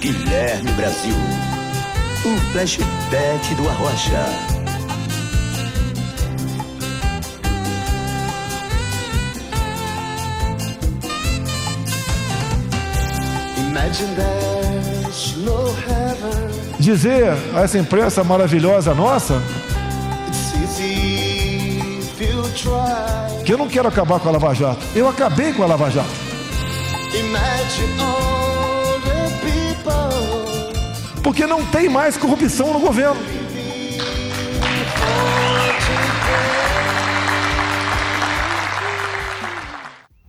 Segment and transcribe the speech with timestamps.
[0.00, 1.14] Guilherme Brasil.
[2.24, 4.24] O flashback do Arrocha.
[13.58, 16.50] Imagine there's no heaven.
[16.78, 19.42] Dizer a essa imprensa maravilhosa nossa
[23.44, 24.80] que eu não quero acabar com a Lava Jato.
[24.94, 26.08] Eu acabei com a Lava Jato.
[31.22, 33.20] Porque não tem mais corrupção no governo.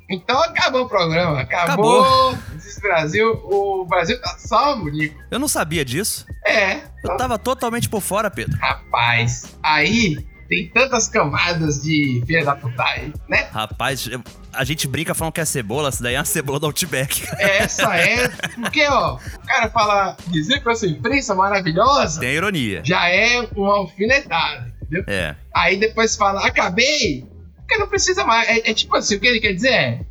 [0.09, 1.39] Então acabou o programa.
[1.39, 2.01] Acabou.
[2.01, 2.37] Acabou.
[2.81, 5.15] Brasil, o Brasil tá salvo, Nico.
[5.29, 6.25] Eu não sabia disso.
[6.45, 6.81] É.
[7.03, 8.57] Eu tava totalmente por fora, Pedro.
[8.59, 10.17] Rapaz, aí
[10.51, 13.47] tem tantas camadas de filha da putagem, né?
[13.53, 14.09] Rapaz,
[14.51, 17.25] a gente brinca falando que é cebola, essa daí é a cebola do Outback.
[17.39, 18.27] Essa é.
[18.27, 22.81] Porque, ó, o cara fala, dizer pra essa imprensa maravilhosa Tem ironia.
[22.83, 25.05] já é uma alfinetada, entendeu?
[25.07, 25.37] É.
[25.55, 28.49] Aí depois fala, acabei, porque não precisa mais.
[28.49, 30.01] É, é tipo assim, o que ele quer dizer é,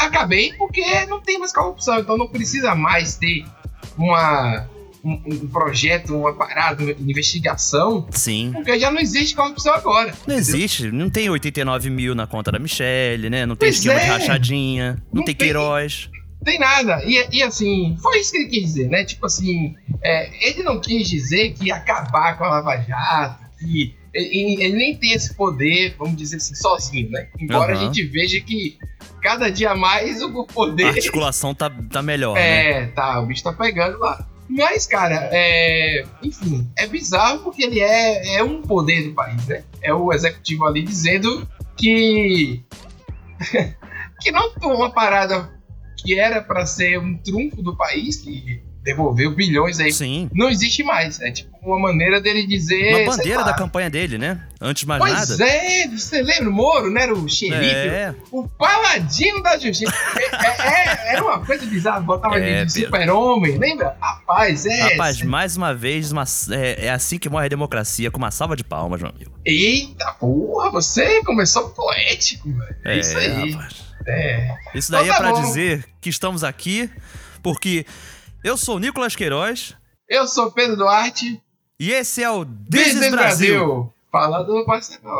[0.00, 3.46] acabei porque não tem mais corrupção, então não precisa mais ter
[3.96, 4.68] uma,
[5.04, 8.50] um, um projeto, uma parada, uma investigação, Sim.
[8.54, 10.14] porque já não existe corrupção agora.
[10.26, 10.90] Não existe.
[10.92, 13.44] Não tem 89 mil na conta da Michelle, né?
[13.46, 14.08] Não tem Pois esquema de é.
[14.08, 14.92] rachadinha.
[15.12, 15.46] Não, Não tem tem.
[15.46, 16.08] Queiroz.
[16.44, 17.02] Tem nada.
[17.04, 19.04] E, e assim, foi isso que ele quis dizer, né?
[19.04, 23.94] Tipo assim, é, ele não quis dizer que ia acabar com a Lava Jato, que
[24.12, 27.28] ele, nem tem esse poder, vamos dizer assim, sozinho, né?
[27.38, 27.80] Embora Aham.
[27.80, 28.76] a gente veja que
[29.22, 30.86] cada dia mais o A poder.
[30.86, 32.70] articulação tá, tá melhor, né?
[32.82, 34.26] É, tá, o bicho tá pegando lá.
[34.48, 39.64] Mas, cara, é, enfim, é bizarro porque ele é, é um poder do país, né?
[39.80, 42.62] É o executivo ali dizendo que.
[44.20, 45.50] que não uma parada
[45.96, 50.28] que era pra ser um trunfo do país, que devolveu bilhões aí, Sim.
[50.34, 51.20] não existe mais.
[51.20, 52.94] É tipo uma maneira dele dizer.
[53.04, 54.40] Uma bandeira da campanha dele, né?
[54.60, 55.44] Antes de mais Pois nada.
[55.48, 57.04] é, você lembra o Moro, né?
[57.04, 58.14] Era o xerife, É.
[58.32, 59.92] o paladino da justiça.
[60.16, 63.96] É, é- é- era uma coisa bizarra, botava É, de super-homem, lembra?
[64.00, 64.80] Rapaz, é.
[64.92, 68.56] Rapaz, mais uma vez, uma- é, é assim que morre a democracia, com uma salva
[68.56, 69.30] de palmas, meu amigo.
[69.46, 72.76] Eita porra, você começou poético, velho.
[72.84, 73.52] É, isso aí.
[73.52, 73.92] rapaz.
[74.04, 74.54] É.
[74.74, 75.42] Isso daí Então é tá pra bom.
[75.46, 76.90] dizer que estamos aqui
[77.40, 77.86] porque
[78.42, 79.76] eu sou o Nicolas Queiroz
[80.08, 81.40] Eu sou Pedro Duarte,
[81.82, 83.58] e esse é o Business Brasil.
[83.58, 83.92] Brasil.
[84.12, 85.02] Fala do parceiro.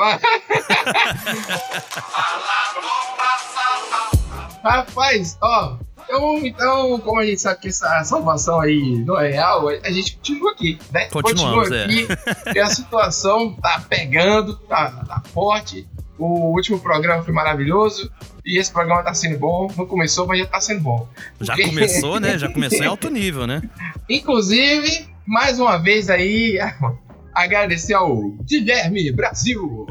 [4.63, 5.77] Rapaz, ó.
[6.05, 10.17] Então, então, como a gente sabe que essa salvação aí não é real, a gente
[10.17, 11.07] continua aqui, né?
[11.07, 11.85] Continuamos, continua é.
[11.85, 12.07] aqui.
[12.55, 15.89] E a situação tá pegando, tá, tá forte.
[16.23, 18.09] O último programa foi maravilhoso.
[18.47, 19.69] E esse programa tá sendo bom.
[19.77, 21.09] Não começou, mas já tá sendo bom.
[21.41, 22.39] Já começou, né?
[22.39, 23.61] Já começou em alto nível, né?
[24.09, 26.61] Inclusive, mais uma vez aí,
[27.35, 29.85] agradecer ao Guilherme Brasil.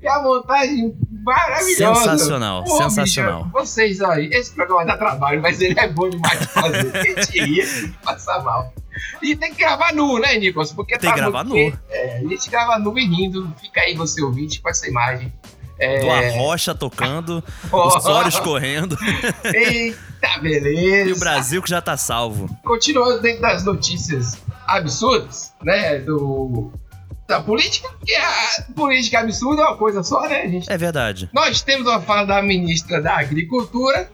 [0.00, 0.94] e a montagem
[1.24, 2.02] maravilhosa.
[2.02, 3.44] Sensacional, Pô, sensacional.
[3.46, 6.96] bicho, vocês aí, esse programa dá trabalho, mas ele é bom demais de fazer.
[6.96, 8.72] A gente ria e passa mal.
[9.22, 10.72] E tem que gravar nu, né, Nicolas?
[10.72, 11.82] Porque Tem que tá gravar muito- nu.
[11.90, 13.52] É, a gente grava nu e rindo.
[13.60, 15.32] Fica aí você ouvinte com essa imagem.
[15.78, 17.42] É, Do Arrocha tocando,
[17.72, 18.96] ó, os olhos correndo
[19.42, 21.10] Eita, beleza.
[21.10, 22.48] e o Brasil que já tá salvo.
[22.62, 26.70] continuando dentro das notícias absurdas, né, do
[27.26, 30.70] da política, porque a política absurda é uma coisa só, né, gente?
[30.70, 31.30] É verdade.
[31.32, 34.10] Nós temos uma fala da ministra da Agricultura,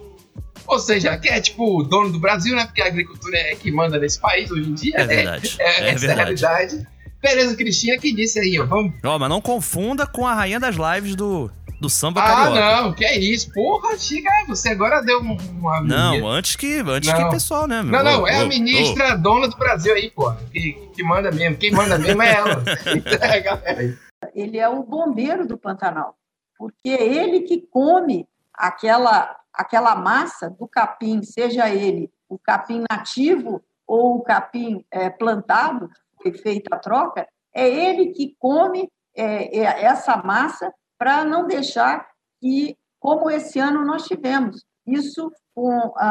[0.69, 3.71] ou seja, que é tipo o dono do Brasil, né, porque a agricultura é que
[3.71, 5.15] manda nesse país hoje em dia, É né?
[5.17, 5.57] verdade.
[5.59, 6.17] É, É essa é a verdade.
[6.19, 6.87] realidade.
[7.21, 8.93] Tereza Cristina que disse aí, ó, vamos...
[9.05, 12.61] Ó, mas não confunda com a rainha das lives do, do samba Ah, carioca.
[12.83, 15.81] não, que é isso, porra, chega, você agora deu um- uma...
[15.81, 17.17] Não, antes que, antes Não.
[17.25, 17.83] que pessoal, né?
[17.83, 20.33] Não, não, é Ô, a ministra dona do Brasil aí, pô.
[20.53, 21.57] Que, que manda mesmo.
[21.57, 22.63] Quem manda mesmo é ela.
[23.21, 23.99] É, galera
[24.35, 26.15] ele é o bombeiro do Pantanal,
[26.59, 33.63] porque é ele que come aquela, aquela massa do capim, seja ele o capim nativo
[33.87, 35.91] ou o capim eh, plantado,
[36.23, 42.07] foi feita a troca, é ele que come eh, eh, essa massa para não deixar
[42.41, 46.11] que, como esse ano nós tivemos, isso com a,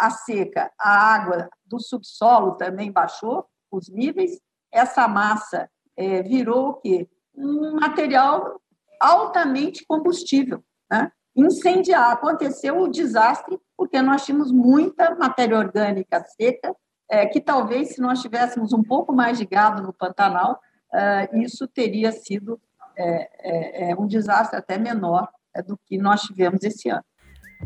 [0.00, 4.38] a, a seca, a água do subsolo também baixou os níveis,
[4.70, 7.08] essa massa eh, virou o quê?
[7.34, 8.60] um material
[9.00, 10.62] altamente combustível.
[10.90, 11.10] Né?
[11.34, 16.74] Incendiar, aconteceu o desastre, porque nós tínhamos muita matéria orgânica seca,
[17.10, 20.60] é, que talvez, se nós tivéssemos um pouco mais de gado no Pantanal,
[20.94, 22.60] é, isso teria sido
[22.96, 27.04] é, é, é, um desastre até menor é, do que nós tivemos esse ano.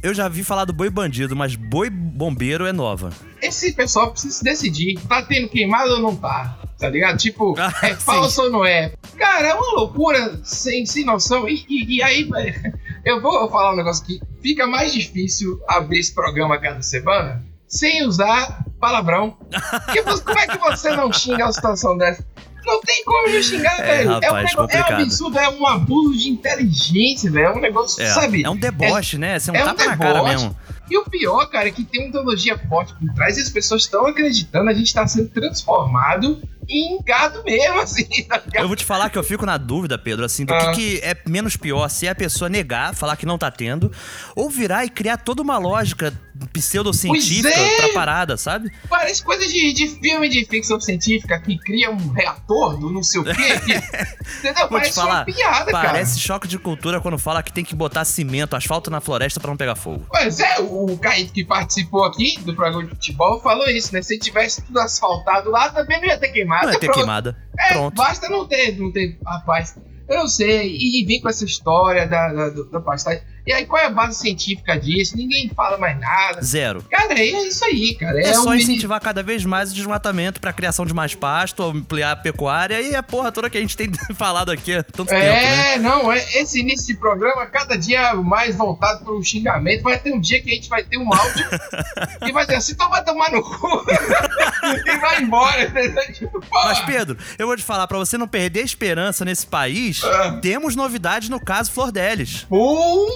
[0.02, 3.10] Eu já vi falar do boi bandido, mas boi bombeiro é nova.
[3.40, 5.00] Esse pessoal precisa se decidir.
[5.08, 6.58] Tá tendo queimado ou não tá?
[6.78, 7.16] Tá ligado?
[7.18, 8.00] Tipo, Ah, é sim.
[8.00, 8.92] falso ou não é?
[9.16, 11.48] Cara, é uma loucura sem, sem noção.
[11.48, 12.28] E, e- e aí,
[13.04, 18.06] eu vou falar um negócio que fica mais difícil abrir esse programa cada semana sem
[18.06, 19.36] usar palavrão.
[19.86, 22.24] Porque como é que você não xinga uma situação dessa?
[22.64, 24.10] Não tem como não xingar, É, velho.
[24.10, 27.46] é, um rapaz, negócio, é um absurdo, é um abuso de inteligência, velho.
[27.46, 28.42] É um negócio, É, sabe?
[28.44, 29.38] é um deboche, né?
[29.38, 30.56] Você é um é um tapa na cara mesmo.
[30.90, 33.82] E o pior, cara, é que tem uma ideologia forte por trás e as pessoas
[33.82, 38.42] estão acreditando, a gente tá sendo transformado em gado mesmo, assim, tá?
[38.54, 40.72] Eu vou te falar que eu fico na dúvida, Pedro, assim, do Ah.
[40.72, 43.90] que, que é menos pior, se é a pessoa negar, falar que não tá tendo,
[44.34, 46.12] ou virar e criar toda uma lógica
[46.52, 47.76] pseudocientífica é.
[47.76, 48.70] pra parada, sabe?
[48.88, 53.20] Parece coisa de, de filme de ficção científica que cria um reator do não sei
[53.20, 53.32] o quê.
[53.34, 53.74] que-
[54.38, 54.68] entendeu?
[54.68, 58.04] Vou Parece falar, uma piada, parece choque de cultura quando fala que tem que botar
[58.04, 60.06] cimento, asfalto na floresta pra não pegar fogo.
[60.10, 60.24] cara.
[60.24, 64.02] Pois é, o Kaique que participou aqui do programa de futebol falou isso, né?
[64.02, 66.66] Se tivesse tudo asfaltado lá, também não ia ter queimado.
[66.66, 66.98] Não ia ter Pronto.
[66.98, 67.36] queimada.
[67.58, 67.94] É, Pronto.
[67.94, 69.76] basta não ter, não ter, rapaz.
[70.08, 73.22] Eu não sei, e vem com essa história da, da, da pastagem.
[73.46, 75.16] E aí, qual é a base científica disso?
[75.16, 76.42] Ninguém fala mais nada.
[76.42, 76.82] Zero.
[76.90, 78.18] Cara, é isso aí, cara.
[78.20, 81.62] É, É, só um incentivar cada vez mais o desmatamento pra criação de mais pasto,
[81.62, 85.06] ampliar a pecuária e a porra toda que a gente tem falado aqui há tanto
[85.10, 85.74] tempo, né?
[85.74, 89.82] É, não, é, esse início de programa, cada dia mais voltado pro xingamento.
[89.82, 91.46] Vai ter um dia que a gente vai ter um áudio
[92.26, 93.84] e vai dizer assim, então vai tomar no cu.
[94.86, 95.72] e vai embora.
[96.12, 100.38] Tipo, Mas, Pedro, eu vou te falar, pra você não perder esperança nesse país, Ah.
[100.42, 102.44] temos novidades no caso Flor Delis.
[102.50, 103.06] Uh,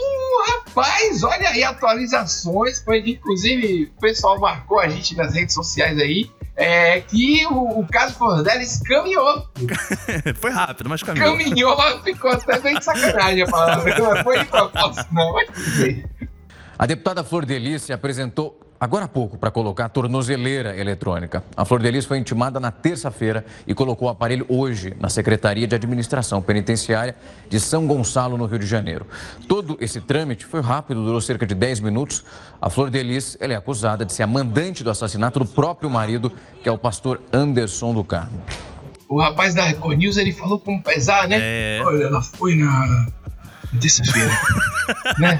[0.49, 2.81] rapaz, olha aí, atualizações.
[2.81, 6.31] Foi, inclusive, o pessoal marcou a gente nas redes sociais aí.
[6.57, 9.49] É, que o, o caso Fordelis caminhou.
[10.41, 11.39] Foi rápido, mas caminhou.
[11.39, 13.99] Caminhou, ficou até bem de sacanagem a palavra.
[13.99, 15.33] Não foi de propósito, não.
[15.33, 15.49] Mas.
[16.79, 21.45] A deputada Flor Delis se apresentou agora há pouco para colocar a tornozeleira eletrônica.
[21.55, 25.75] A Flor Delis foi intimada na terça-feira e colocou o aparelho hoje na Secretaria de
[25.75, 27.15] Administração Penitenciária
[27.49, 29.07] de São Gonçalo, no Rio de Janeiro.
[29.47, 32.25] Todo esse trâmite foi rápido, durou cerca de 10 minutos.
[32.61, 36.33] A Flor Delis ela é acusada de ser a mandante do assassinato do próprio marido,
[36.63, 38.43] que é o pastor Anderson do Carmo.
[39.11, 41.37] O rapaz da Record News, ele falou com pesar, né?
[41.41, 41.83] É.
[41.85, 43.09] Olha, ela foi na
[43.79, 44.31] terça-feira,
[45.19, 45.37] né?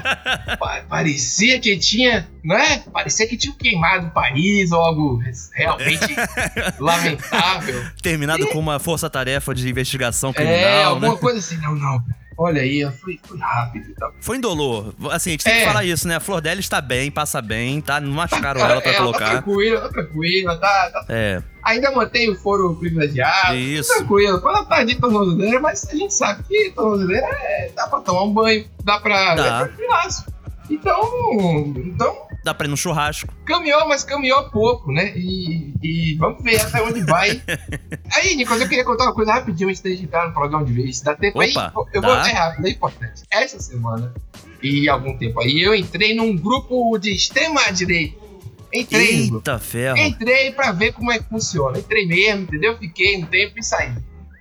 [0.59, 2.79] Pa- Parecia que tinha, não é?
[2.79, 5.19] Parecia que tinha queimado o país ou algo
[5.53, 6.15] realmente
[6.79, 7.83] lamentável.
[8.01, 11.19] Terminado com uma força-tarefa de investigação É, criminal, alguma né?
[11.19, 12.03] coisa assim, não, não.
[12.43, 14.11] Olha aí, foi, foi rápido e tal.
[14.19, 14.93] Foi indolor.
[15.11, 15.59] Assim, a gente tem É.
[15.59, 16.15] que falar isso, né?
[16.15, 17.99] A Flor Delis tá bem, passa bem, tá?
[18.01, 19.29] Não machucaram ela pra É, tá colocar.
[19.43, 23.55] tranquila, tá tranquila, tá, tá- É, ainda mantém o foro privilegiado.
[23.55, 23.93] Isso.
[23.95, 24.41] Tranquilo.
[24.41, 28.23] Quando ela tá de tornozeleira, mas a gente sabe que tornozeleira é, dá pra tomar
[28.23, 29.35] um banho, dá pra.
[29.35, 29.45] Dá.
[29.45, 30.25] É tranquilaço.
[30.69, 33.33] Então, então, dá pra ir no churrasco.
[33.45, 35.13] caminhou, mas caminhou pouco, né?
[35.15, 37.41] E, e vamos ver até onde vai.
[38.15, 41.01] aí, Nicolas, eu queria contar uma coisa rapidinho antes de entrar no programa de vez.
[41.01, 41.51] Dá tempo aí?
[41.51, 42.29] Opa, Eu vou dá.
[42.29, 43.23] é rápido, é importante.
[43.31, 44.13] Essa semana
[44.61, 48.21] e algum tempo aí, eu entrei num grupo de extrema-direita.
[48.73, 49.29] Entrei.
[49.29, 49.97] Eita ferro.
[49.97, 51.77] Entrei pra ver como é que funciona.
[51.77, 52.77] Entrei mesmo, entendeu?
[52.77, 53.91] Fiquei um tempo e saí.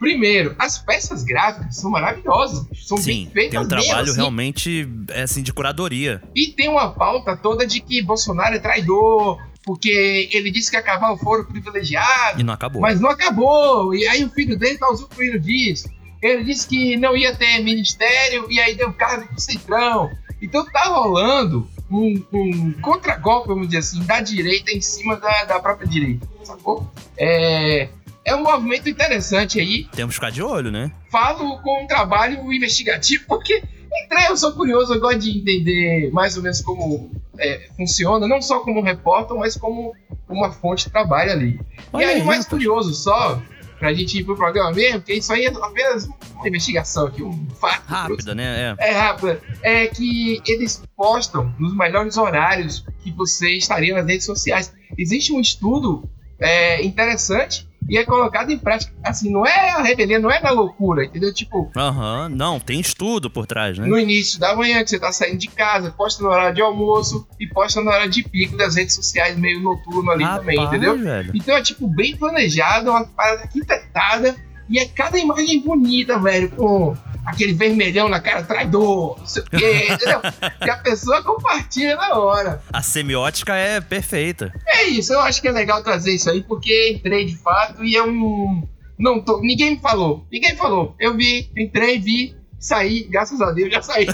[0.00, 2.66] Primeiro, as peças gráficas são maravilhosas.
[2.74, 4.16] São Sim, bem feitas tem um mesmo, trabalho assim.
[4.16, 6.22] realmente, é, assim, de curadoria.
[6.34, 10.80] E tem uma pauta toda de que Bolsonaro é traidor, porque ele disse que ia
[10.80, 12.80] acabar o foro privilegiado, E não acabou.
[12.80, 13.94] mas não acabou.
[13.94, 15.86] E aí o filho dele tá usufruindo disso.
[16.22, 20.10] Ele disse que não ia ter ministério e aí deu cargo pro Centrão.
[20.42, 25.60] Então tá rolando um, um contragolpe, vamos dizer assim, da direita em cima da, da
[25.60, 26.90] própria direita, sacou?
[27.18, 27.88] É,
[28.30, 29.84] é um movimento interessante aí.
[29.92, 30.90] Temos que ficar de olho, né?
[31.10, 33.62] Falo com um trabalho investigativo, porque
[34.04, 38.40] entrei, eu sou curioso, eu gosto de entender mais ou menos como é, funciona, não
[38.40, 39.92] só como repórter, mas como
[40.28, 41.60] uma fonte de trabalho ali.
[41.92, 43.42] Olha e aí, aí, mais curioso só,
[43.80, 47.48] pra gente ir pro programa mesmo, porque isso aí é apenas uma investigação aqui, um
[47.60, 47.82] fato.
[47.86, 48.76] Rápida, né?
[48.78, 48.90] É.
[48.90, 49.40] É rápida.
[49.62, 54.72] É que eles postam nos melhores horários que você estaria nas redes sociais.
[54.96, 56.08] Existe um estudo
[56.38, 58.92] é, interessante e é colocado em prática.
[59.02, 61.34] Assim, não é a rebelião, não é na loucura, entendeu?
[61.34, 63.86] Tipo, Aham, não, tem estudo por trás, né?
[63.86, 67.26] no início da manhã que você tá saindo de casa, posta no horário de almoço
[67.40, 70.96] e posta na hora de pico das redes sociais, meio noturno ali também, entendeu?
[70.96, 71.32] velho.
[71.34, 74.36] Então é tipo bem planejado, uma parada arquitetada
[74.68, 79.46] e é cada imagem bonita, velho, com aquele vermelhão na cara, traidor, não sei o
[79.46, 80.20] quê, entendeu?
[80.64, 82.62] E a pessoa compartilha na hora.
[82.72, 84.52] A semiótica é perfeita.
[84.66, 87.94] É isso, eu acho que é legal trazer isso aí, porque entrei de fato e
[87.94, 88.68] eu não.
[88.98, 89.40] Não tô.
[89.40, 90.26] Ninguém me falou.
[90.30, 90.94] Ninguém falou.
[91.00, 94.06] Eu vi, entrei, vi Saí, graças a Deus, já saí.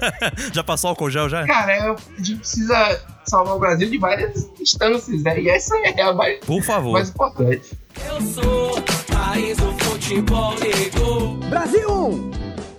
[0.54, 1.46] já passou álcool gel já?
[1.46, 5.38] Cara, eu- a gente precisa salvar o Brasil de várias instâncias, né?
[5.38, 6.92] E essa é a mais, Por favor.
[6.94, 7.72] mais importante.
[8.08, 8.80] Eu sou
[9.12, 11.34] país do futebol negro.
[11.50, 12.30] Brasil 1,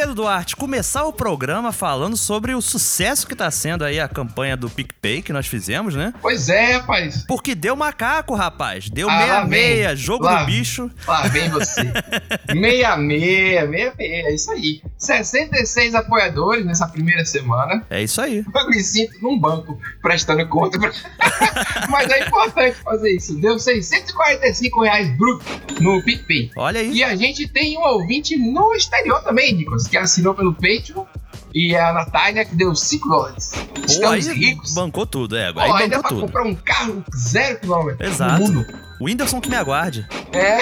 [0.00, 4.56] Pedro Duarte, começar o programa falando sobre o sucesso que tá sendo aí a campanha
[4.56, 6.14] do PicPay que nós fizemos, né?
[6.22, 7.22] Pois é, rapaz.
[7.28, 8.88] Porque deu macaco, rapaz.
[8.88, 10.90] Deu Ah, meia-meia, jogo Lá- do bicho.
[11.06, 11.82] Lá vem você.
[12.48, 14.82] 66, 66, é isso aí.
[14.96, 17.84] 66 apoiadores nessa primeira semana.
[17.90, 18.42] É isso aí.
[18.54, 20.78] Eu me sinto num banco prestando conta.
[20.78, 20.92] pra-
[21.90, 23.38] Mas é importante fazer isso.
[23.38, 25.44] Deu 645 reais bruto
[25.78, 26.50] no PicPay.
[26.56, 26.90] Olha aí.
[26.90, 31.04] E a gente tem um ouvinte no exterior também, Nicolas, que assinou pelo Patreon.
[31.52, 33.50] E a Natália, que deu 5 dólares.
[33.52, 34.72] Pô, Estamos aí ricos.
[34.72, 35.52] bancou tudo, é.
[35.52, 36.20] Pô, Aí ainda pra tudo.
[36.20, 38.40] comprar um carro zero quilômetro Exato.
[38.40, 38.66] no mundo.
[39.00, 40.06] O Whindersson que me aguarde.
[40.32, 40.58] É.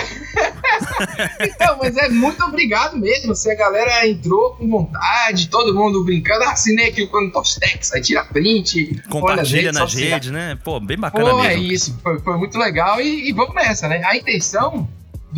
[1.44, 3.34] então, mas é muito obrigado mesmo.
[3.34, 8.00] Se a galera entrou com vontade, todo mundo brincando, ah, assinei aqui o Contostex, aí
[8.00, 10.56] tira print, Compartilha gente, redes, né?
[10.64, 11.64] Pô, bem bacana Pô, é mesmo.
[11.64, 14.02] isso, foi, foi muito legal e, e vamos nessa, né?
[14.04, 14.88] A intenção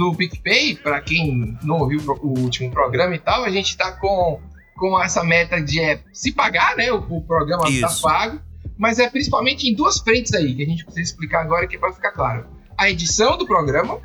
[0.00, 4.40] do PicPay, pra quem não ouviu o último programa e tal, a gente tá com,
[4.74, 6.90] com essa meta de é, se pagar, né?
[6.90, 8.00] O, o programa tá Isso.
[8.00, 8.40] pago,
[8.78, 11.78] mas é principalmente em duas frentes aí, que a gente precisa explicar agora que é
[11.78, 12.46] pra ficar claro.
[12.78, 14.00] A edição do programa,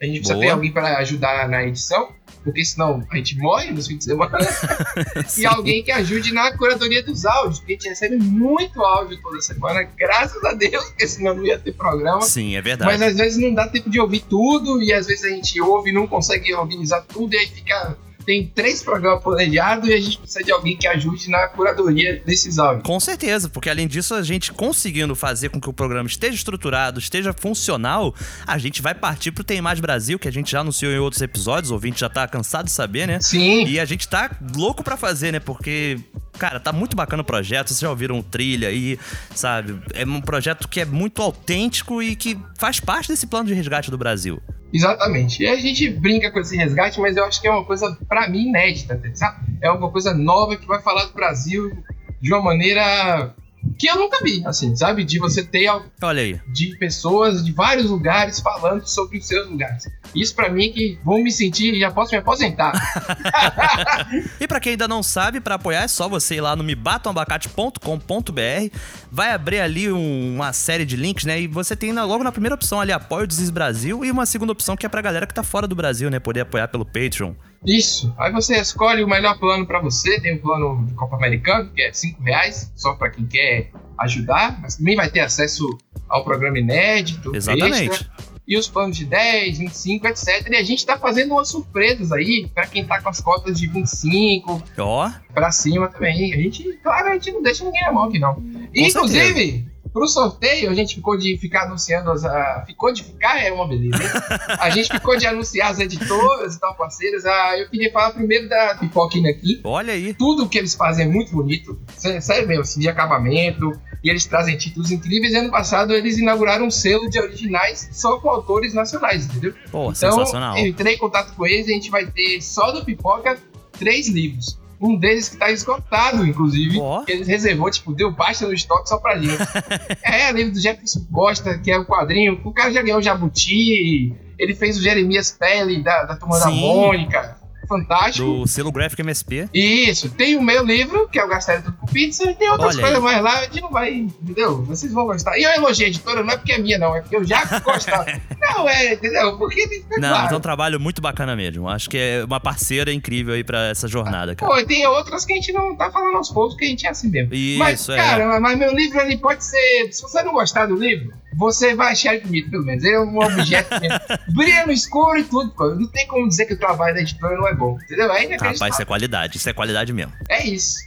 [0.00, 0.44] a gente precisa Boa.
[0.44, 4.38] ter alguém para ajudar na edição, porque senão a gente morre nos fins de semana.
[5.36, 9.40] e alguém que ajude na curadoria dos áudios, porque a gente recebe muito áudio toda
[9.40, 12.22] semana, graças a Deus, porque senão não ia ter programa.
[12.22, 12.90] Sim, é verdade.
[12.90, 15.90] Mas às vezes não dá tempo de ouvir tudo, e às vezes a gente ouve
[15.90, 17.96] e não consegue organizar tudo, e aí fica.
[18.28, 22.58] Tem três programas planejados e a gente precisa de alguém que ajude na curadoria desses
[22.58, 22.82] áudios.
[22.84, 26.98] Com certeza, porque além disso, a gente conseguindo fazer com que o programa esteja estruturado,
[26.98, 28.14] esteja funcional,
[28.46, 31.22] a gente vai partir pro Tem Mais Brasil, que a gente já anunciou em outros
[31.22, 33.18] episódios, o ouvinte já tá cansado de saber, né?
[33.18, 33.64] Sim.
[33.64, 35.40] E a gente tá louco pra fazer, né?
[35.40, 35.98] Porque,
[36.38, 38.98] cara, tá muito bacana o projeto, vocês já ouviram o trilha aí,
[39.34, 39.80] sabe?
[39.94, 43.90] É um projeto que é muito autêntico e que faz parte desse plano de resgate
[43.90, 44.38] do Brasil.
[44.72, 45.42] Exatamente.
[45.42, 48.28] E a gente brinca com esse resgate, mas eu acho que é uma coisa, pra
[48.28, 49.46] mim, inédita, sabe?
[49.60, 51.72] É uma coisa nova que vai falar do Brasil
[52.20, 53.34] de uma maneira
[53.78, 55.04] que eu nunca vi, assim, sabe?
[55.04, 55.68] De você ter
[56.02, 56.40] Olha aí.
[56.52, 59.88] de pessoas de vários lugares falando sobre os seus lugares.
[60.14, 62.72] Isso pra mim é que vou me sentir, já posso me aposentar.
[64.40, 68.76] E pra quem ainda não sabe, pra apoiar é só você ir lá no mebatamabacate.com.br.
[69.10, 71.40] Vai abrir ali um- uma série de links, né?
[71.42, 74.52] E você tem logo na primeira opção ali apoio o Desis Brasil e uma segunda
[74.52, 76.18] opção que é pra galera que tá fora do Brasil, né?
[76.18, 77.32] Poder apoiar pelo Patreon.
[77.64, 78.14] Isso.
[78.18, 80.20] Aí você escolhe o melhor plano pra você.
[80.20, 84.60] Tem o plano de Copa Americano, que é 5 reais, só pra quem quer ajudar.
[84.60, 85.66] Mas também vai ter acesso
[86.08, 87.34] ao programa inédito.
[87.34, 87.90] Exatamente.
[87.90, 88.08] extra.
[88.46, 90.48] E os planos de 10, 25, etc.
[90.48, 93.66] E a gente tá fazendo umas surpresas aí pra quem tá com as cotas de
[93.66, 96.32] 25 Ó, pra cima também.
[96.32, 98.42] A gente, claro, a gente não deixa ninguém na mão aqui, não.
[98.74, 102.24] Inclusive, pro sorteio, a gente ficou de ficar anunciando as.
[102.24, 103.98] ah, ficou de ficar é uma beleza.
[104.60, 107.24] A gente ficou de anunciar as editoras e tal, parceiras.
[107.24, 109.60] Ah, eu queria falar primeiro da Pipoquina aqui.
[109.64, 110.14] olha aí.
[110.14, 111.78] Tudo que eles fazem é muito bonito.
[111.96, 113.72] Sé- Sério mesmo, assim, de acabamento.
[114.02, 115.32] E eles trazem títulos incríveis.
[115.32, 119.52] E ano passado eles inauguraram um selo de originais só com autores nacionais, entendeu?
[119.70, 120.56] Pô, Então, sensacional.
[120.56, 123.36] eu entrei em contato com eles e a gente vai ter só do Pipoca
[123.78, 124.58] três livros.
[124.80, 126.78] Um deles que tá esgotado, inclusive.
[127.04, 129.36] Que Eles reservou, tipo, deu baixa no estoque só pra gente.
[130.04, 132.40] é, livro do Jefferson Costa, que é o quadrinho.
[132.44, 134.14] O cara já ganhou o Jabuti.
[134.38, 136.60] Ele fez o Jeremias Pele da, da Turma da Sim.
[136.60, 137.36] Mônica.
[137.68, 138.26] Fantástico.
[138.26, 139.50] Do selo gráfico MSP.
[139.52, 142.74] Isso, tem o meu livro, que é o Gastério Tudo com Pizza, e tem outras
[142.76, 143.04] Olha coisas aí.
[143.04, 144.64] mais lá, a gente não vai, entendeu?
[144.64, 145.36] Vocês vão gostar.
[145.38, 147.44] E eu elogiei a editora, não é porque é minha, não, é porque eu já
[147.60, 148.06] gostava.
[148.54, 149.36] Não, é, entendeu?
[149.36, 150.22] Porque tem que Não, claro.
[150.24, 151.68] mas é um trabalho muito bacana mesmo.
[151.68, 154.50] Acho que é uma parceira incrível aí pra essa jornada, cara.
[154.50, 156.86] Pô, e tem outras que a gente não tá falando aos poucos, que a gente
[156.86, 157.34] é assim mesmo.
[157.34, 157.96] Isso, mas, é.
[157.96, 159.92] cara, mas meu livro ele pode ser.
[159.92, 162.84] Se você não gostar do livro, você vai achar ele bonito, pelo menos.
[162.84, 163.98] Ele é um objeto mesmo.
[164.34, 165.68] Brilha no escuro e tudo, pô.
[165.74, 167.78] Não tem como dizer que o trabalho da editora não é bom.
[167.82, 168.10] Entendeu?
[168.12, 168.36] É.
[168.36, 169.36] Rapaz, isso é qualidade.
[169.36, 170.12] Isso é qualidade mesmo.
[170.28, 170.78] É isso.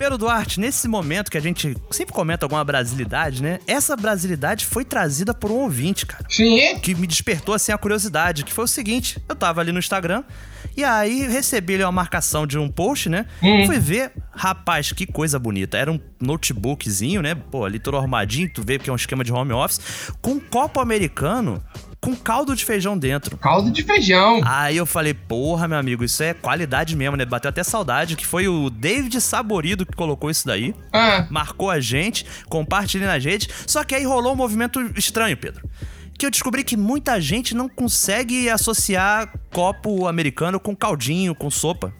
[0.00, 3.58] Pedro Duarte, nesse momento que a gente sempre comenta alguma brasilidade, né?
[3.66, 6.24] Essa brasilidade foi trazida por um ouvinte, cara.
[6.26, 6.78] Sim.
[6.78, 10.24] Que me despertou assim a curiosidade, que foi o seguinte: eu tava ali no Instagram
[10.74, 13.26] e aí recebi ali uma marcação de um post, né?
[13.42, 13.66] Hum.
[13.66, 15.76] Fui ver, rapaz, que coisa bonita.
[15.76, 17.34] Era um notebookzinho, né?
[17.34, 19.82] Pô, ali todo arrumadinho, tu vê que é um esquema de home office,
[20.22, 21.62] com um copo americano
[22.00, 23.36] com caldo de feijão dentro.
[23.36, 24.40] Caldo de feijão.
[24.44, 27.24] Aí eu falei, porra, meu amigo, isso é qualidade mesmo, né?
[27.24, 30.74] Bateu até saudade, que foi o David Saborido que colocou isso daí.
[30.92, 31.26] Ah.
[31.30, 33.48] Marcou a gente, compartilhei nas redes.
[33.66, 35.68] Só que aí rolou um movimento estranho, Pedro.
[36.18, 41.92] Que eu descobri que muita gente não consegue associar copo americano com caldinho, com sopa.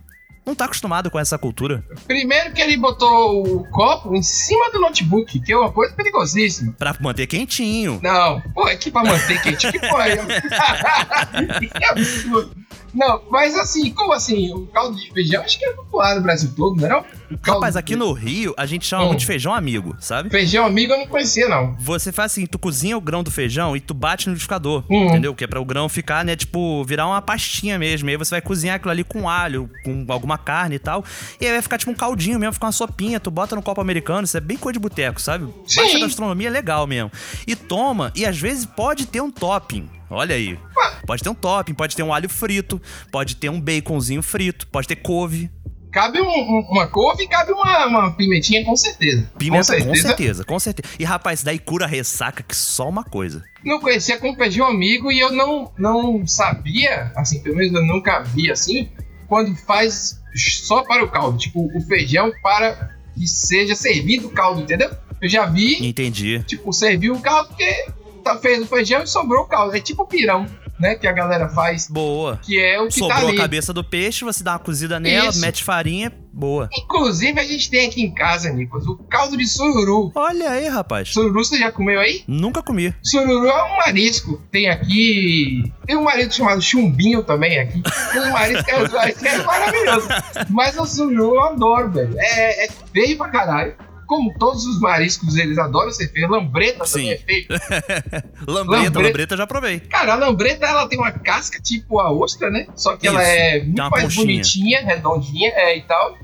[0.51, 1.85] Não tá acostumado com essa cultura.
[2.09, 6.75] Primeiro que ele botou o copo em cima do notebook, que é uma coisa perigosíssima.
[6.77, 8.01] Pra manter quentinho.
[8.03, 10.17] Não, pô, é que pra manter quentinho que foi.
[11.79, 12.51] que absurdo.
[12.93, 14.53] Não, mas assim, como assim?
[14.53, 17.05] O caldo de feijão acho que é popular no Brasil todo, não é?
[17.43, 19.09] Rapaz, aqui no Rio, a gente chama Hum.
[19.09, 20.31] muito de feijão amigo, sabe?
[20.31, 21.77] Feijão amigo eu não conhecia, não.
[21.79, 25.07] Você faz assim, tu cozinha o grão do feijão e tu bate no liquidificador, Hum.
[25.07, 25.35] entendeu?
[25.35, 28.09] Que é pra o grão ficar, né, tipo, virar uma pastinha mesmo.
[28.09, 31.05] E aí você vai cozinhar aquilo ali com alho, com alguma carne e tal.
[31.41, 33.21] E aí vai ficar tipo um caldinho mesmo, ficar uma sopinha.
[33.21, 35.47] Tu bota no copo americano, isso é bem coisa de boteco, sabe?
[35.67, 35.81] Sim.
[35.83, 37.11] Baixa gastronomia é legal mesmo.
[37.47, 39.89] E toma, e às vezes pode ter um topping.
[40.11, 40.59] Olha aí.
[41.07, 42.81] Pode ter um topping, pode ter um alho frito,
[43.13, 45.49] pode ter um baconzinho frito, pode ter couve.
[45.93, 49.31] Cabe um- um- uma couve e cabe uma, uma pimentinha, com certeza.
[49.39, 50.45] Pimenta, com certeza.
[50.45, 50.89] com certeza.
[50.99, 53.43] E rapaz, daí cura ressaca que só uma coisa.
[53.65, 58.21] Não conhecia com feijão amigo e eu não, não sabia, assim, pelo menos eu nunca
[58.21, 58.89] vi assim,
[59.29, 61.39] quando faz só para o caldo.
[61.39, 64.91] Tipo, o feijão para que seja servido o caldo, entendeu?
[65.21, 66.43] Eu já vi, Entendi.
[66.45, 67.87] tipo, serviu o caldo porque
[68.25, 69.77] tá, fez o feijão e sobrou o caldo.
[69.77, 70.47] É tipo pirão,
[70.81, 70.95] né?
[70.95, 72.39] Que a galera faz, Boa.
[72.43, 73.39] que é o que tá Sobrou ali.
[73.39, 75.41] a cabeça do peixe, você dá uma cozida nela, Isso.
[75.41, 76.69] mete farinha, boa.
[76.77, 80.11] Inclusive, a gente tem aqui em casa, Nicolas, o caldo de sururu.
[80.15, 81.11] Olha aí, rapaz.
[81.11, 82.25] Sururu você já comeu aí?
[82.27, 82.95] Nunca comi.
[83.03, 84.41] Sururu é um marisco.
[84.51, 85.63] Tem aqui.
[85.87, 87.83] Tem um marisco chamado chumbinho também aqui.
[88.13, 90.09] Tem um marisco que é, é maravilhoso.
[90.49, 92.15] Mas o sururu eu adoro, velho.
[92.19, 93.75] É, é feio pra caralho.
[94.11, 96.29] Como todos os mariscos, eles adoram ser feio.
[96.29, 97.11] Lambreta também Sim.
[97.13, 97.47] é feio.
[98.45, 98.99] Lambreta, Lambreta.
[99.01, 99.79] lambreta já provei.
[99.79, 102.67] Cara, a lambreta ela tem uma casca tipo a ostra, né?
[102.75, 104.27] Só que ela Isso, é tem muito mais conchinha.
[104.27, 106.19] bonitinha, redondinha é, e tal.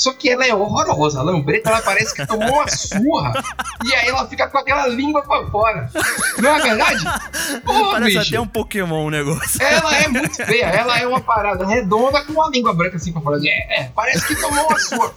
[0.00, 1.20] Só que ela é horrorosa.
[1.20, 3.32] A lambreta ela parece que tomou uma surra.
[3.84, 5.90] e aí ela fica com aquela língua pra fora.
[6.38, 7.04] Não é verdade?
[7.64, 8.28] Pô, Parece bicho.
[8.34, 9.62] até um Pokémon o negócio.
[9.62, 10.64] Ela é muito feia.
[10.64, 13.38] Ela é uma parada redonda com uma língua branca assim pra fora.
[13.44, 15.12] É, é, parece que tomou uma surra.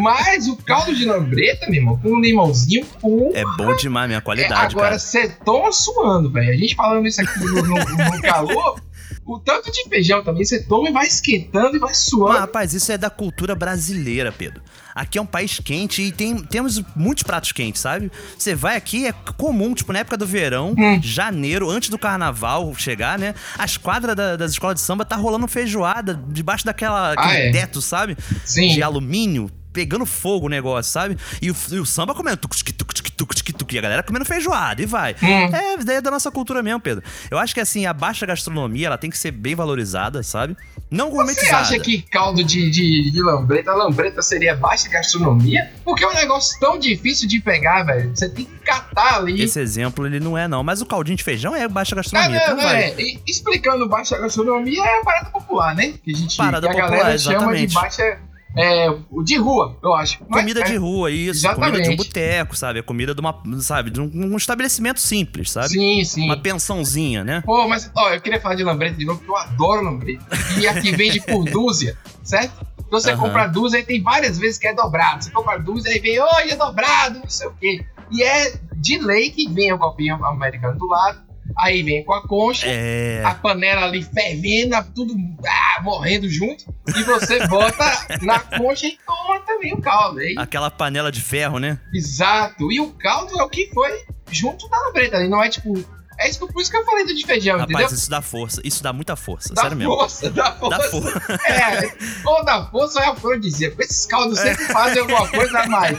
[0.00, 3.30] Mas o caldo de lambreta, meu irmão, com um limãozinho, pô.
[3.34, 4.98] É bom demais, minha É, qualidade, agora cara.
[4.98, 6.50] você toma suando, velho.
[6.50, 8.80] A gente falando isso aqui no, no- no calor,
[9.26, 12.38] o tanto de feijão também, você toma e vai esquentando e vai Mas, suando.
[12.38, 14.62] rapaz, isso é da cultura brasileira, Pedro.
[14.94, 18.12] Aqui é um país quente e tem, temos muitos pratos quentes, sabe?
[18.38, 21.00] Você vai aqui, é comum, tipo, na época do verão, Hum.
[21.02, 23.34] janeiro, antes do carnaval chegar, né?
[23.58, 27.50] As quadras da- das escolas de samba tá rolando feijoada debaixo daquela Ah, é?
[27.50, 28.16] teto, sabe?
[28.44, 28.68] Sim.
[28.68, 31.18] De alumínio, pegando fogo o negócio, sabe?
[31.42, 33.82] E o, e o samba comendo tuc, tuc, tuc, tuc, tuc, tuc, tuc, e a
[33.82, 35.14] galera comendo feijoada e vai.
[35.22, 35.54] Hum.
[35.54, 37.02] É, ideia da nossa cultura mesmo, Pedro.
[37.30, 40.56] Eu acho que assim, a baixa gastronomia, ela tem que ser bem valorizada, sabe?
[40.90, 41.56] Não Você gourmetizada.
[41.58, 45.72] acha que caldo de, de, de lambreta, lambreta seria baixa gastronomia?
[45.84, 48.14] Porque é um negócio tão difícil de pegar, velho.
[48.14, 49.42] Você tem que catar ali.
[49.42, 50.62] Esse exemplo ele não é, não.
[50.62, 52.36] Mas o caldinho de feijão é baixa gastronomia.
[52.36, 52.82] não, então não, vai.
[52.84, 53.00] é.
[53.00, 55.94] E explicando baixa gastronomia é a parada popular, né?
[56.04, 57.74] Que a gente Parada que a popular, galera chama de exatamente.
[57.74, 58.18] baixa.
[58.56, 60.18] É, o de rua, eu acho.
[60.28, 61.42] Mas, Comida é, de rua, isso.
[61.54, 61.96] Comida de um Exatamente.
[61.96, 62.78] boteco, sabe?
[62.78, 63.90] É comida de uma, sabe?
[63.90, 65.70] De um, estabelecimento simples, sabe?
[65.70, 66.24] Sim, sim.
[66.24, 67.42] Uma pensãozinha, né?
[67.44, 70.24] Pô, mas ó, eu queria falar de lambreta de novo, porque eu adoro lambreta.
[70.58, 72.64] E aqui vende por dúzia, certo?
[72.86, 73.22] Então você Aham.
[73.22, 75.24] compra dúzia e tem várias vezes que é dobrado.
[75.24, 77.84] Você compra dúzia e vem, hoje é dobrado, não sei o quê.
[78.10, 81.22] E é de lei que vem o copinho americano do lado,
[81.56, 83.22] aí vem com a concha, É.
[83.24, 85.14] a panela ali fervendo, tudo
[85.46, 87.84] ah, morrendo junto, e você bota
[88.22, 90.18] na concha e toma também o caldo.
[90.18, 91.78] Aí, Aquela panela de ferro, né?
[91.92, 92.70] Exato.
[92.70, 95.72] E o caldo é o que foi junto da lambreta ali, não é tipo.
[96.16, 97.96] É isso que, por isso que eu falei do de feijão, Rapaz, entendeu?
[97.98, 98.60] isso dá força.
[98.62, 99.52] Isso dá muita força.
[99.52, 99.94] Dá sério mesmo.
[99.96, 100.78] força, dá força.
[100.78, 101.22] Dá força.
[101.44, 101.92] É,
[102.24, 103.82] ou dá força ou é afrodisíaco.
[103.82, 105.98] Esses caldos sempre fazem alguma coisa a mais.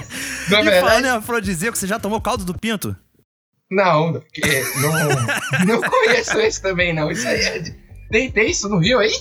[0.50, 2.96] Não é e falando em afrodisíaco, você já tomou caldo do pinto?
[3.72, 4.42] Não, porque
[4.80, 7.12] não, não conheço esse também, não.
[7.12, 7.76] Isso aí é de...
[8.12, 9.14] Tem, tem isso no Rio aí?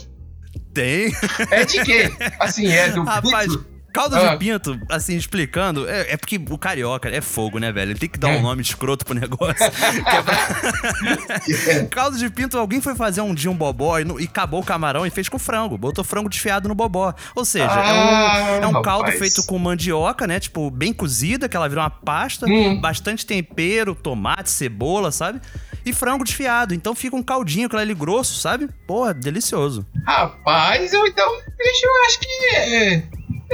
[0.74, 1.12] Tem.
[1.50, 2.12] É de quê?
[2.38, 3.52] Assim, é do Rapaz?
[3.94, 4.30] Caldo Ah.
[4.30, 7.92] de pinto, assim, explicando, é, é porque o carioca é fogo, né, velho?
[7.92, 8.42] Ele tem que dar um É.
[8.42, 9.54] nome escroto pro negócio.
[9.64, 14.60] é pra- caldo de pinto, alguém foi fazer um dia um bobó e, e acabou
[14.60, 15.78] o camarão e fez com frango.
[15.78, 17.14] Botou frango desfiado no bobó.
[17.34, 20.40] Ou seja, Ah, é um, é um caldo feito com mandioca, né?
[20.40, 22.80] Tipo, bem cozida, que ela vira uma pasta, Hum.
[22.80, 25.40] bastante tempero, tomate, cebola, sabe?
[25.86, 26.74] E frango desfiado.
[26.74, 28.68] Então fica um caldinho, aquele ali grosso, sabe?
[28.86, 29.86] Porra, delicioso.
[30.06, 31.28] Rapaz, eu então,
[31.58, 32.56] bicho, eu acho que.
[32.56, 33.02] É,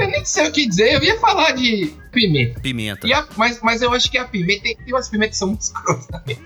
[0.01, 0.93] eu nem sei o que dizer.
[0.93, 2.59] Eu ia falar de pimenta.
[2.59, 3.07] Pimenta.
[3.15, 6.07] A- mas, mas eu acho que a pimenta tem, umas pimentas que são muito escrotas
[6.07, 6.37] também.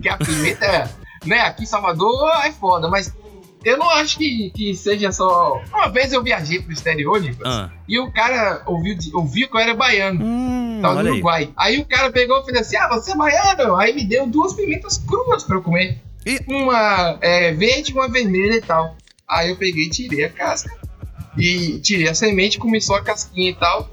[0.00, 0.90] Que a pimenta,
[1.24, 1.40] né?
[1.40, 3.14] Aqui em Salvador é foda, mas
[3.64, 5.60] eu não acho que, que seja só.
[5.72, 7.70] Uma vez eu viajei pro exterior, Nicolas, Ah.
[7.86, 10.24] e o cara ouviu, ouviu que eu era baiano.
[10.24, 11.14] Hum, Tava no olha aí.
[11.16, 11.50] Uruguai.
[11.56, 11.78] Aí.
[11.78, 13.76] o cara pegou e fez assim: Ah, você é baiano?
[13.76, 15.98] Aí me deu duas pimentas cruas pra eu comer.
[16.24, 18.96] E- Uma é, verde e uma vermelha e tal.
[19.28, 20.70] Aí eu peguei e tirei a casca.
[21.36, 23.88] E tirei a semente, comi só a casquinha e tal.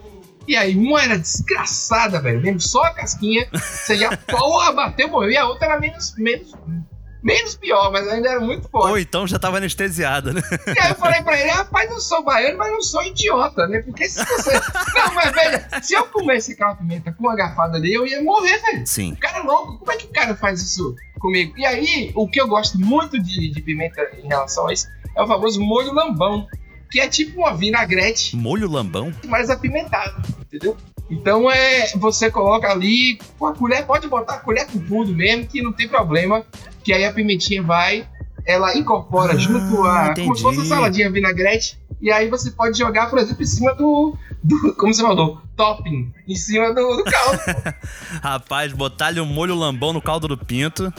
[0.48, 2.40] E aí uma era desgraçada, velho.
[2.40, 3.48] Lembro só a casquinha.
[3.52, 5.32] Você já, porra, bateu, morreu.
[5.32, 6.54] E a outra era menos, menos,
[7.22, 8.90] menos pior, mas ainda era muito forte.
[8.90, 10.42] Ou então já tava anestesiada, né?
[10.68, 13.82] E aí eu falei pra ele, rapaz, eu sou baiano, mas não sou idiota, né?
[13.82, 14.54] Porque se você.
[14.54, 18.58] Não, mas, velho, se eu comesse aquela pimenta com uma garfada ali, eu ia morrer,
[18.60, 18.88] velho.
[18.88, 19.12] Sim.
[19.12, 21.54] O cara é louco, como é que o cara faz isso comigo?
[21.58, 25.22] E aí, o que eu gosto muito de, de pimenta em relação a isso é
[25.22, 26.48] o famoso molho lambão,
[26.90, 29.12] que é tipo uma vinagrete, Molho lambão?
[29.26, 30.76] mais apimentado, entendeu?
[31.10, 35.48] Então é, você coloca ali com a colher, pode botar a colher com tudo mesmo,
[35.48, 36.46] que não tem problema,
[36.84, 38.06] que aí a pimentinha vai,
[38.46, 40.14] ela incorpora Ah, junto a.
[40.16, 43.74] Como se fosse uma saladinha vinagrete, e aí você pode jogar, por exemplo, em cima
[43.74, 44.16] do.
[44.44, 45.42] do como você falou?
[45.58, 47.42] Topping, em cima do, do caldo.
[48.22, 50.94] Rapaz, botar-lhe um molho lambão no caldo do pinto.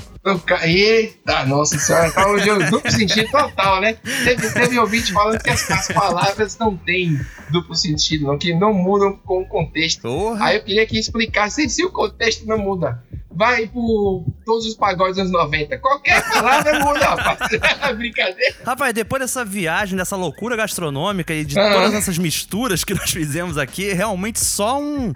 [0.44, 3.94] Ca- Eita, nossa senhora, tá hoje eu duplo sentido total, né?
[4.24, 7.18] Teve, teve ouvinte falando que as, as palavras não têm
[7.50, 10.02] duplo sentido, não, que não mudam com o contexto.
[10.02, 10.46] Porra.
[10.46, 13.02] Aí eu queria que explicasse se o contexto não muda.
[13.30, 15.78] Vai por todos os pagodes dos anos 90.
[15.78, 17.38] Qualquer palavra muda, rapaz.
[17.96, 18.56] Brincadeira.
[18.66, 21.72] Rapaz, depois dessa viagem, dessa loucura gastronômica e de Ah.
[21.72, 25.12] todas essas misturas que nós fizemos aqui, é realmente só um,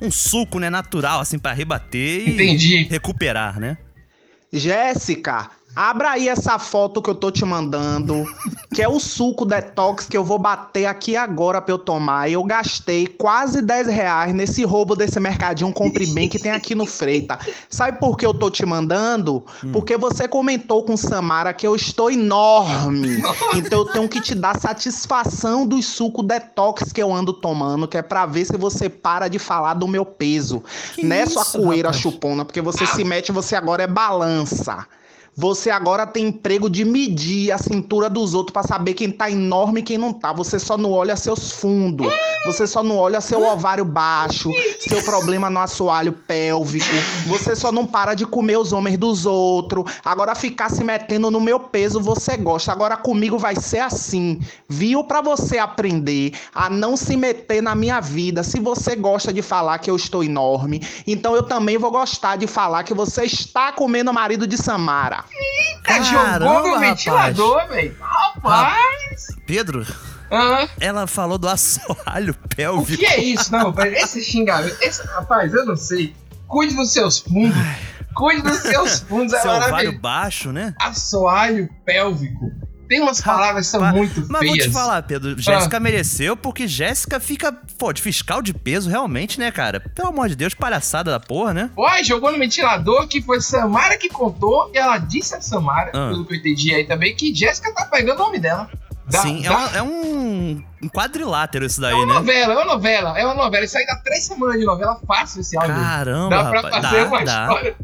[0.00, 2.84] um suco, né, natural, assim, pra rebater e Entendi.
[2.84, 3.76] recuperar, né?
[4.52, 8.24] Jéssica, abra aí essa foto que eu tô te mandando,
[8.74, 12.30] que é o suco detox que eu vou bater aqui agora pra eu tomar.
[12.30, 16.86] Eu gastei quase 10 reais nesse roubo desse mercadinho Compre Bem que tem aqui no
[16.86, 17.38] Freita.
[17.68, 19.44] Sabe por que eu tô te mandando?
[19.72, 23.22] Porque você comentou com Samara que eu estou enorme.
[23.54, 27.96] Então eu tenho que te dar satisfação do suco detox que eu ando tomando, que
[27.96, 30.62] é pra ver se você para de falar do meu peso.
[30.94, 32.02] Que Não é sua isso, coeira rapaz?
[32.02, 34.86] chupona, porque você se mete, você agora é balança.
[35.36, 39.80] Você agora tem emprego de medir a cintura dos outros pra saber quem tá enorme
[39.80, 40.32] e quem não tá.
[40.32, 42.06] Você só não olha seus fundos.
[42.46, 46.94] Você só não olha seu ovário baixo, seu problema no assoalho pélvico.
[47.26, 49.90] Você só não para de comer os homens dos outros.
[50.04, 52.70] Agora ficar se metendo no meu peso você gosta.
[52.70, 54.40] Agora comigo vai ser assim.
[54.68, 58.44] Viu pra você aprender a não se meter na minha vida.
[58.44, 62.46] Se você gosta de falar que eu estou enorme, então eu também vou gostar de
[62.46, 65.23] falar que você está comendo o marido de Samara.
[65.30, 66.80] Jogou Caramba, no rapaz.
[66.80, 67.96] ventilador, velho.
[68.00, 69.26] Rapaz.
[69.46, 69.86] Pedro,
[70.30, 72.98] Ah, ela falou do assoalho o pélvico.
[72.98, 73.52] que é isso?
[73.52, 73.94] Não, velho.
[73.96, 74.76] Esse xingamento.
[74.80, 76.14] Esse, rapaz, eu não sei.
[76.46, 77.56] Cuide dos seus fundos.
[78.14, 79.32] Cuide dos seus fundos.
[79.34, 79.98] É Seu ovário maravilhoso.
[79.98, 80.74] baixo, né?
[80.80, 82.50] Assoalho pélvico.
[82.88, 87.18] Tem umas palavras que são muito Mas vou te falar, Pedro, Jéssica mereceu, porque Jéssica
[87.18, 89.80] fica, pô, de fiscal de peso realmente, né, cara?
[89.80, 91.70] Pelo amor de Deus, palhaçada da porra, né?
[91.76, 94.70] Uai, jogou no ventilador que foi Samara que contou.
[94.74, 96.08] E ela disse a Samara, Ah.
[96.10, 98.68] pelo que eu entendi aí também, que Jéssica tá pegando o nome dela.
[99.10, 100.62] Da- Sim, é, da- uma- é um,
[100.94, 102.14] quadrilátero isso daí, É uma né?
[102.14, 103.64] novela, é uma novela, é uma novela.
[103.64, 105.74] Isso aí dá três semanas de novela fácil esse áudio.
[105.74, 106.84] Caramba, dá pra rapaz.
[106.84, 107.42] fazer Dá, uma dá.
[107.44, 107.76] história.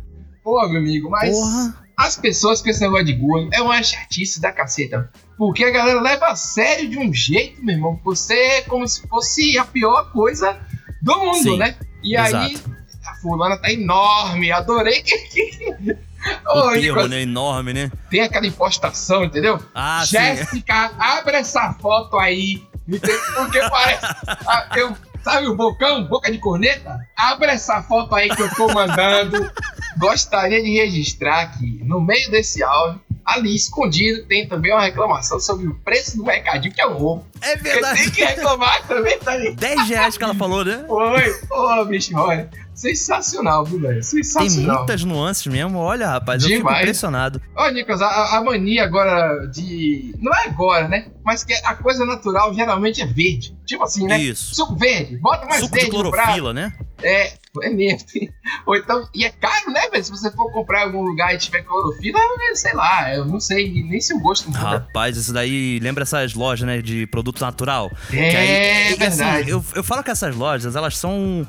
[0.42, 1.74] Pô, meu amigo, mas Porra.
[2.00, 5.12] As pessoas com esse negócio de gordo é uma chatice da caceta.
[5.36, 8.00] Porque a galera leva a sério de um jeito, meu irmão.
[8.02, 10.58] Você é como se fosse a pior coisa
[11.02, 11.76] do mundo, Sim, né?
[12.02, 12.74] E aí, exato.
[13.04, 14.50] a fulana tá enorme.
[14.50, 15.98] Adorei que.
[16.54, 17.22] O Ô, termo, né?
[17.22, 17.90] Enorme, né?
[18.10, 19.58] tem aquela impostação, entendeu?
[19.74, 20.04] Ah.
[20.04, 22.62] Jéssica, abre essa foto aí.
[22.86, 24.06] Porque parece.
[24.46, 26.04] ah, eu, sabe o bocão?
[26.04, 26.98] Boca de corneta?
[27.16, 29.50] Abre essa foto aí que eu tô mandando.
[29.98, 33.00] Gostaria de registrar que no meio desse áudio,
[33.34, 37.26] ali escondido, tem também uma reclamação sobre o preço do mercadinho, que é o roubo.
[37.40, 37.98] É verdade.
[38.00, 39.54] tenho que reclamar também, tá ali.
[39.54, 40.84] 10 reais que ela falou, né?
[40.88, 42.48] Oi, ô, bicho, olha.
[42.74, 43.94] Sensacional, viu, velho?
[43.94, 44.78] Tem Sensacional.
[44.78, 45.76] muitas nuances mesmo.
[45.78, 46.78] Olha, rapaz, eu fico Demais.
[46.80, 47.40] impressionado.
[47.54, 50.14] Ó, Nicolas, a, a mania agora de.
[50.18, 51.08] Não é agora, né?
[51.22, 53.54] Mas que a coisa natural geralmente é verde.
[53.66, 54.18] Tipo assim, né?
[54.18, 54.54] Isso.
[54.54, 55.18] Suco verde.
[55.18, 56.16] Bota mais Suco de verde no prato.
[56.24, 56.72] clorofila, né?
[57.02, 57.32] É,
[57.62, 58.06] é mesmo.
[58.66, 60.04] Ou então, e é caro, né, velho?
[60.04, 62.18] Se você for comprar em algum lugar e tiver clorofila,
[62.50, 64.58] é, sei lá, eu não sei nem se o gosto muda.
[64.58, 67.90] Rapaz, isso daí lembra essas lojas, né, de produto natural.
[68.12, 69.50] É, aí- e, assim, verdade.
[69.50, 71.46] eu, eu falo que essas lojas, elas são um,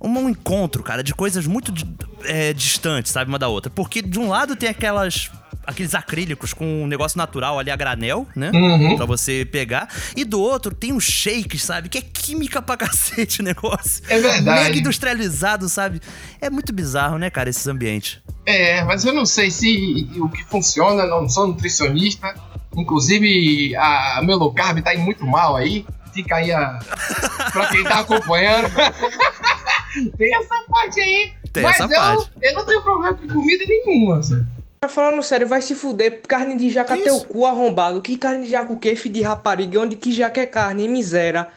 [0.00, 1.72] um encontro, cara, de coisas muito
[2.24, 3.70] é, distantes, sabe, uma da outra.
[3.70, 5.30] Porque de um lado tem aquelas
[5.68, 8.50] aqueles acrílicos com um negócio natural ali a granel, né?
[8.54, 8.96] Uhum.
[8.96, 9.86] Pra você pegar.
[10.16, 11.90] E do outro tem os shakes, sabe?
[11.90, 14.02] Que é química pra cacete o negócio.
[14.08, 14.64] É verdade.
[14.64, 16.00] Mega industrializado, sabe?
[16.40, 18.18] É muito bizarro, né, cara, esses ambientes.
[18.46, 22.34] É, mas eu não sei se o que funciona, não sou nutricionista.
[22.74, 25.84] Inclusive, a meu low carb tá indo muito mal aí.
[26.14, 26.78] Fica aí a.
[27.52, 28.70] pra quem tá acompanhando.
[30.16, 31.32] Tem essa parte aí.
[31.52, 32.30] Tem mas essa eu, parte.
[32.40, 34.18] eu não tenho problema com comida nenhuma.
[34.18, 34.46] Assim.
[34.80, 36.22] Tá falando sério, vai se fuder.
[36.26, 38.00] Carne de jaca teu cu arrombado.
[38.00, 39.80] Que carne de jaca o quê, filho de rapariga?
[39.80, 40.86] Onde que jaca é carne?
[40.88, 41.48] Miséria.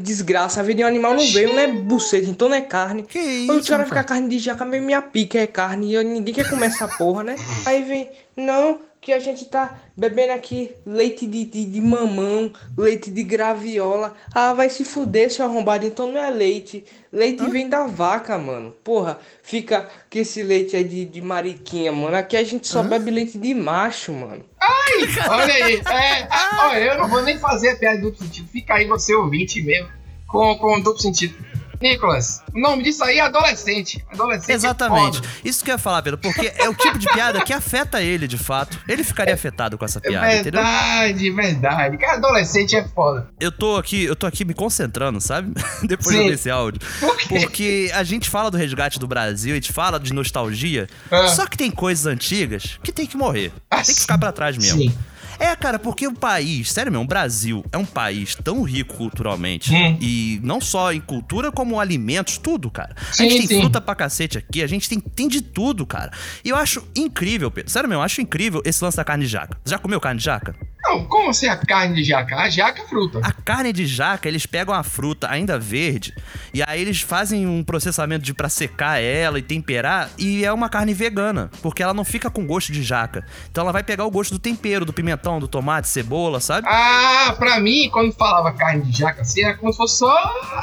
[0.00, 3.02] Desgraça, a vida de um animal não veio, não é buceta, então não é carne.
[3.02, 4.02] Que isso, Os caras rapaz?
[4.02, 5.94] ficam carne de jaca, minha pica é carne.
[5.94, 7.36] E ninguém quer comer essa porra, né?
[7.66, 13.10] Aí vem, não, que a gente tá bebendo aqui leite de, de, de mamão, leite
[13.10, 14.14] de graviola.
[14.34, 16.84] Ah, vai se fuder, seu arrombado, então não é leite.
[17.10, 18.70] Leite vem da vaca, mano.
[18.84, 22.16] Porra, fica que esse leite é de, de mariquinha, mano.
[22.18, 24.44] Aqui a gente só bebe leite de macho, mano.
[24.60, 25.76] Ai, olha aí.
[25.76, 26.28] É,
[26.60, 28.46] olha, eu não vou nem fazer a piada de duplo sentido.
[28.50, 29.88] Fica aí você ouvinte mesmo,
[30.26, 31.34] com, com duplo sentido.
[31.80, 34.04] Nicolas, o nome disso aí é adolescente.
[34.12, 34.50] Adolescente.
[34.50, 35.16] é Exatamente.
[35.18, 35.28] foda.
[35.44, 38.26] Isso que eu ia falar, Pedro, porque é o tipo de piada que afeta ele,
[38.26, 38.78] de fato.
[38.88, 40.62] Ele ficaria afetado com essa É piada, entendeu?
[40.62, 41.96] verdade, verdade.
[41.98, 43.28] Cara, adolescente é foda.
[43.38, 45.52] Eu tô aqui, eu tô aqui me concentrando, sabe?
[45.86, 46.28] Depois Sim.
[46.30, 46.80] desse áudio.
[47.28, 50.88] Porque a gente fala do resgate do Brasil, a gente fala de nostalgia.
[51.10, 51.28] Ah.
[51.28, 53.52] Só que tem coisas antigas que tem que morrer.
[53.70, 54.78] tem que ficar pra trás mesmo.
[54.80, 54.94] Sim.
[55.38, 59.74] É, cara, porque o país, sério mesmo, o Brasil é um país tão rico culturalmente.
[59.74, 59.96] Hum.
[60.00, 62.94] E não só em cultura, como alimentos, tudo, cara.
[62.98, 63.60] A Sim, gente tem sim.
[63.60, 66.10] fruta pra cacete aqui, a gente tem, tem de tudo, cara.
[66.44, 67.70] E eu acho incrível, Pedro.
[67.70, 69.58] Sério mesmo, eu acho incrível esse lance da carne de jaca.
[69.64, 70.54] Já comeu carne de jaca?
[70.88, 72.36] Não, como assim a carne de jaca?
[72.36, 73.20] A jaca é fruta.
[73.22, 76.14] A carne de jaca, eles pegam a fruta ainda verde
[76.54, 80.68] e aí eles fazem um processamento de pra secar ela e temperar e é uma
[80.68, 83.24] carne vegana, porque ela não fica com gosto de jaca.
[83.50, 86.66] Então ela vai pegar o gosto do tempero, do pimentão, do tomate, cebola, sabe?
[86.68, 90.16] Ah, pra mim, quando falava carne de jaca assim, era como se fosse só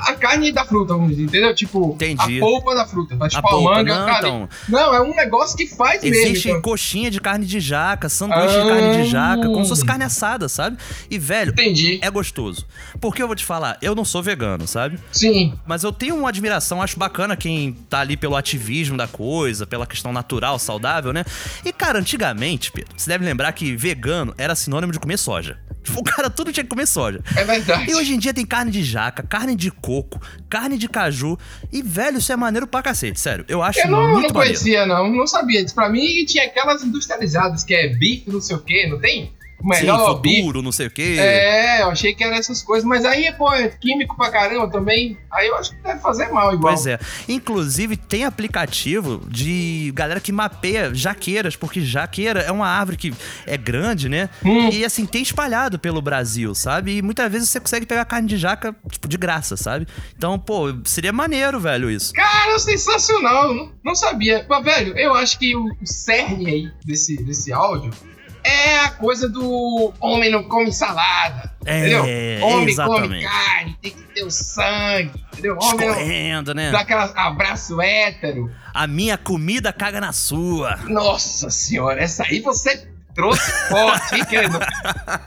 [0.07, 1.53] a carne da fruta, vamos dizer, entendeu?
[1.53, 2.37] Tipo, Entendi.
[2.37, 3.15] a polpa da fruta.
[3.15, 3.29] Tá?
[3.29, 3.95] Tipo, a, polpa, manga.
[3.95, 4.49] não, então.
[4.67, 6.49] não, é um negócio que faz Existe mesmo.
[6.51, 6.61] então.
[6.61, 10.14] coxinha de carne de jaca, sanduíche de carne de jaca, como se fosse carne assada,
[10.49, 10.77] sabe?
[11.09, 11.99] E, velho, Entendi.
[12.01, 12.65] é gostoso.
[12.99, 14.99] Porque eu vou te falar, eu não sou vegano, sabe?
[15.11, 15.53] Sim.
[15.65, 19.85] Mas eu tenho uma admiração, acho bacana quem tá ali pelo ativismo da coisa, pela
[19.85, 21.23] questão natural, saudável, né?
[21.63, 25.57] E, cara, antigamente, Pedro, você deve lembrar que vegano era sinônimo de comer soja.
[25.83, 27.21] Tipo, o cara tudo tinha que comer soja.
[27.35, 27.91] É verdade.
[27.91, 31.37] E hoje em dia tem carne de jaca, carne de coco, carne de caju.
[31.71, 33.45] E, velho, isso é maneiro pra cacete, sério.
[33.47, 34.33] Eu acho Eu não, muito não maneiro.
[34.33, 35.11] conhecia, não.
[35.11, 35.63] Não sabia.
[35.75, 39.31] Pra mim, tinha aquelas industrializadas, que é bife, não sei o quê, não tem?
[39.63, 41.15] Melhor Sim, futuro, não sei o quê.
[41.17, 42.87] É, eu achei que eram essas coisas.
[42.87, 45.17] Mas aí, pô, é químico pra caramba também.
[45.31, 46.73] Aí eu acho que deve fazer mal igual.
[46.73, 46.99] Pois é.
[47.27, 53.13] Inclusive, tem aplicativo de galera que mapeia jaqueiras, porque jaqueira é uma árvore que
[53.45, 54.29] é grande, né?
[54.43, 54.69] Hum.
[54.69, 56.97] E assim, tem espalhado pelo Brasil, sabe?
[56.97, 59.87] E muitas vezes você consegue pegar carne de jaca, tipo, de graça, sabe?
[60.15, 62.13] Então, pô, seria maneiro, velho, isso.
[62.13, 63.53] Cara, sensacional.
[63.53, 64.45] Não, não sabia.
[64.47, 67.91] Mas, velho, eu acho que o, o cerne aí desse, desse áudio
[68.45, 71.51] é a coisa do homem não come salada.
[71.65, 72.01] É, entendeu?
[72.01, 73.25] Homem come exatamente.
[73.25, 75.11] carne, tem que ter o sangue.
[75.33, 75.57] Entendeu?
[75.59, 76.71] Homem não Escorrendo, né?
[76.71, 78.51] dá aquela abraço hétero.
[78.73, 80.77] A minha comida caga na sua.
[80.87, 84.59] Nossa senhora, essa aí você trouxe forte, hein, querido?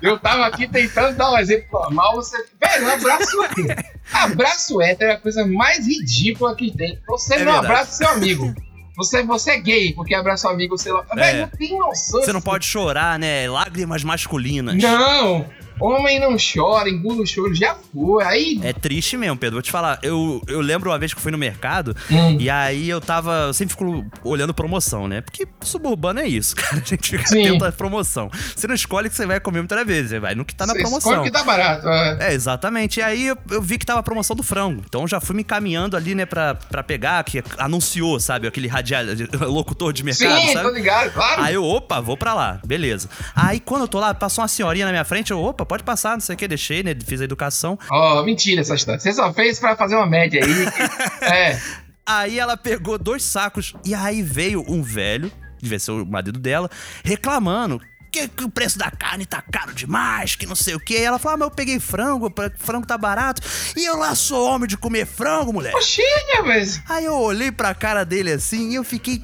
[0.02, 2.36] Eu tava aqui tentando dar um exemplo normal, você.
[2.60, 3.98] Velho, abraço hétero.
[4.10, 6.98] Abraço hétero é a coisa mais ridícula que tem.
[7.08, 7.66] Você É não verdade.
[7.66, 8.54] abraça seu amigo.
[8.98, 11.04] Você, você é gay, porque abraça o amigo, você lá.
[11.14, 12.20] Velho, não tem noção.
[12.20, 13.48] Você não pode chorar, né?
[13.48, 14.74] Lágrimas masculinas.
[14.74, 15.46] Não!
[15.80, 18.24] Homem não chora, engula o choro, já foi.
[18.24, 18.60] Aí.
[18.62, 19.54] É triste mesmo, Pedro.
[19.56, 19.98] Vou te falar.
[20.02, 22.36] Eu, eu lembro uma vez que eu fui no mercado Hum.
[22.40, 23.46] e aí eu tava.
[23.48, 25.20] Eu sempre fico olhando promoção, né?
[25.20, 26.76] Porque suburbano é isso, cara.
[26.76, 27.46] A gente fica Sim.
[27.46, 28.30] atento à promoção.
[28.54, 30.10] Você não escolhe que você vai comer muitas vezes.
[30.10, 31.12] Você vai no que tá na Você promoção.
[31.12, 31.88] escolhe que tá barato.
[31.88, 32.28] é.
[32.30, 33.00] É, exatamente.
[33.00, 34.82] E aí eu, eu vi que tava a promoção do frango.
[34.86, 38.46] Então já fui me encaminhando ali, né, pra, pra pegar, que anunciou, sabe?
[38.46, 39.02] Aquele radial,
[39.48, 40.68] locutor de mercado, Sim, sabe?
[40.68, 41.42] tô ligado, claro.
[41.42, 43.08] Aí eu, opa, vou pra lá, beleza.
[43.34, 46.12] Aí quando eu tô lá, passou uma senhorinha na minha frente, eu, opa, pode passar,
[46.12, 46.96] não sei o que, deixei, né?
[47.06, 47.78] Fiz a educação.
[47.90, 48.98] Ó, mentira essa história.
[49.00, 50.70] Você só fez pra fazer uma média aí.
[50.70, 51.60] que- é.
[52.06, 56.70] Aí ela pegou dois sacos e aí veio um velho, devia ser o marido dela,
[57.04, 57.80] reclamando.
[58.10, 60.96] Que, que o preço da carne tá caro demais, que não sei o que.
[60.96, 63.42] Ela falou: ah, mas eu peguei frango, frango tá barato.
[63.76, 65.74] E eu lá sou homem de comer frango, mulher.
[65.74, 66.80] Oxinha, mas.
[66.88, 69.22] Aí eu olhei pra cara dele assim e eu fiquei.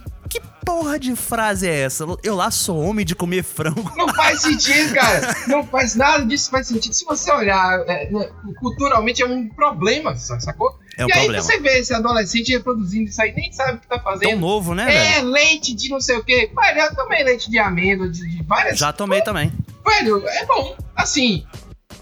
[0.64, 2.04] Que porra de frase é essa?
[2.22, 3.92] Eu lá sou homem de comer frango.
[3.96, 5.34] Não faz sentido, cara.
[5.46, 6.94] Não faz nada disso faz sentido.
[6.94, 8.28] Se você olhar, é, né,
[8.60, 10.78] culturalmente é um problema, sa- sacou?
[10.96, 11.42] É um e aí problema.
[11.42, 14.30] você vê esse adolescente reproduzindo isso aí, nem sabe o que tá fazendo.
[14.30, 15.28] Tão novo, né, É, velho?
[15.30, 16.50] leite de não sei o quê.
[16.54, 18.78] Velho, eu tomei leite de amêndoa, de, de várias.
[18.78, 19.52] Já tomei também.
[19.84, 20.76] Velho, é bom.
[20.96, 21.44] Assim,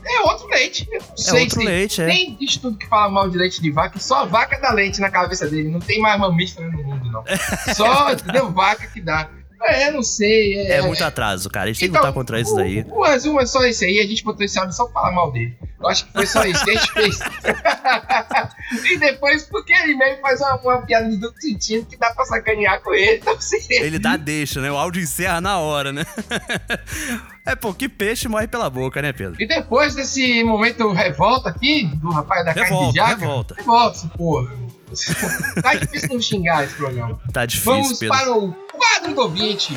[0.05, 0.88] é outro leite.
[0.91, 2.07] Eu não sei outro se leite, é.
[2.07, 5.49] Tem estudo que fala mal de leite de vaca, só vaca dá leite na cabeça
[5.49, 5.69] dele.
[5.69, 7.25] Não tem mais mamífero no mundo, não.
[7.75, 8.51] Só, entendeu?
[8.51, 9.29] Vaca que dá.
[9.65, 10.59] É, não sei.
[10.59, 11.67] É, É muito atraso, cara.
[11.67, 12.85] A gente tem que Então, lutar contra isso daí.
[12.91, 15.31] O resumo é só esse aí, a gente botou esse áudio só pra falar mal
[15.31, 15.57] dele.
[15.81, 17.19] Eu acho que foi só isso que a gente fez.
[18.91, 22.25] e depois, porque ele mesmo faz uma, uma piada de duplo sentido que dá pra
[22.25, 23.59] sacanear com ele, então você.
[23.71, 24.71] Ele dá deixa, né?
[24.71, 26.05] O áudio encerra na hora, né?
[27.44, 29.40] é, pô, que peixe morre pela boca, né, Pedro?
[29.42, 33.16] E depois desse momento revolta aqui, do rapaz da carne de Revolta, jaca.
[33.20, 33.55] revolta.
[33.57, 34.52] Revolta, porra.
[35.62, 37.18] tá difícil não xingar esse programa.
[37.33, 38.16] Tá difícil, Vamos Pedro.
[38.16, 39.74] para o quadro do ouvinte.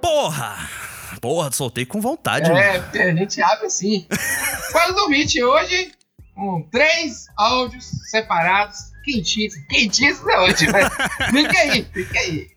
[0.00, 0.68] Porra!
[1.20, 2.82] Porra, soltei com vontade, É, mano.
[2.84, 4.06] porque a gente abre assim.
[4.72, 5.92] quadro do ouvinte hoje,
[6.34, 9.66] com três áudios separados, quentíssimos.
[9.68, 10.90] Quentíssimos é ótimo, né?
[11.30, 12.48] Fica aí, fica aí.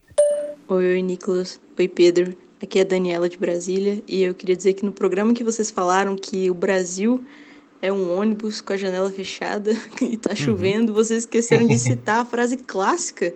[0.67, 1.59] Oi, oi, Nicolas.
[1.77, 2.37] Oi, Pedro.
[2.61, 5.69] Aqui é a Daniela de Brasília e eu queria dizer que no programa que vocês
[5.69, 7.23] falaram que o Brasil
[7.81, 12.25] é um ônibus com a janela fechada e tá chovendo, vocês esqueceram de citar a
[12.25, 13.33] frase clássica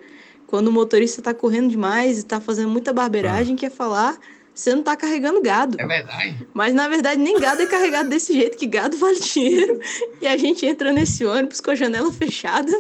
[0.48, 4.18] quando o motorista tá correndo demais e tá fazendo muita barbeiragem, que é falar
[4.54, 5.80] você não tá carregando gado.
[5.80, 6.48] É verdade.
[6.54, 9.80] Mas na verdade nem gado é carregado desse jeito, que gado vale dinheiro.
[10.20, 12.72] E a gente entra nesse ônibus com a janela fechada.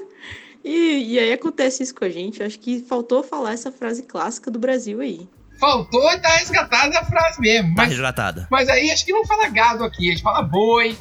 [0.63, 2.43] E, e aí acontece isso com a gente.
[2.43, 5.27] Acho que faltou falar essa frase clássica do Brasil aí.
[5.61, 7.75] Faltou e tá resgatada a frase mesmo.
[7.75, 8.47] Tá Mas, resgatada.
[8.51, 10.97] mas aí acho que não fala gado aqui, a gente fala boi,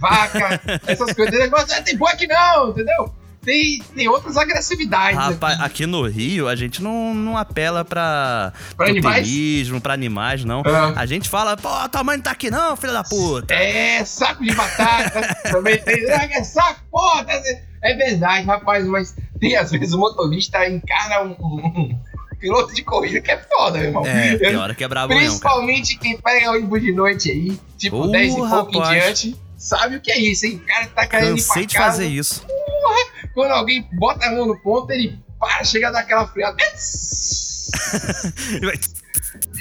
[0.00, 1.30] vaca, essas coisas.
[1.34, 3.12] Tem negócio, "Ah, tem boi aqui não, entendeu?
[3.44, 5.16] Tem, tem outras agressividades.
[5.16, 9.18] Rapaz, aqui no Rio, a gente não, não apela pra Pra animais?
[9.26, 10.62] totemismo, pra animais, não.
[10.66, 10.94] Ah.
[10.96, 13.54] A gente fala, pô, tua mãe não tá aqui não, filho da puta.
[13.54, 15.34] É, saco de batata.
[15.50, 16.10] também tem.
[16.10, 17.24] Ah, é saco, porra.
[17.24, 17.40] tá-
[17.82, 22.00] É verdade, rapaz, mas tem às vezes o motorista encara um- um
[22.38, 24.06] piloto de corrida que é foda, meu irmão.
[24.06, 25.14] É, tem hora que é brabo.
[25.14, 29.20] Principalmente quem pega ônibus de noite aí, tipo Uh, 10 e pouco em rapaz.
[29.20, 30.60] diante, sabe o que é isso, hein?
[30.62, 31.86] O cara tá querendo ir pra de casa.
[31.92, 32.42] fazer isso.
[32.46, 36.56] Porra, quando alguém bota a mão no ponto, ele para, chega daquela freada.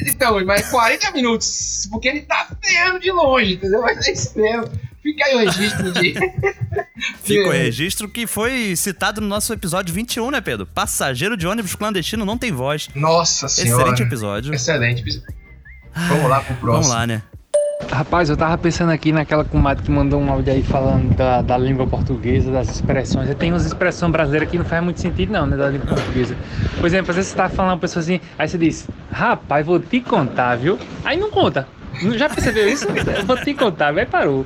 [0.08, 3.82] Então, mas 40 minutos, porque ele tá freando de longe, entendeu?
[3.82, 4.72] Mas é isso mesmo.
[5.02, 6.14] Fica aí o registro de.
[7.22, 10.66] Fica o registro que foi citado no nosso episódio 21, né, Pedro?
[10.66, 12.90] Passageiro de ônibus clandestino não tem voz.
[12.96, 13.84] Nossa senhora.
[13.84, 14.54] Excelente episódio.
[14.54, 15.36] Excelente episódio.
[15.96, 16.72] Vamos lá pro próximo.
[16.72, 17.22] Vamos lá, né?
[17.92, 21.58] Rapaz, eu tava pensando aqui naquela comadre que mandou um áudio aí falando da, da
[21.58, 23.34] língua portuguesa, das expressões.
[23.36, 25.58] Tem umas expressões brasileiras que não faz muito sentido, não, né?
[25.58, 26.36] Da língua portuguesa.
[26.80, 29.80] Por exemplo, às vezes você tá falando uma pessoa assim, aí você diz, rapaz, vou
[29.80, 30.80] te contar, viu?
[31.04, 31.68] Aí não conta.
[32.16, 32.88] Já percebeu isso?
[33.26, 34.46] Vou te contar, aí parou.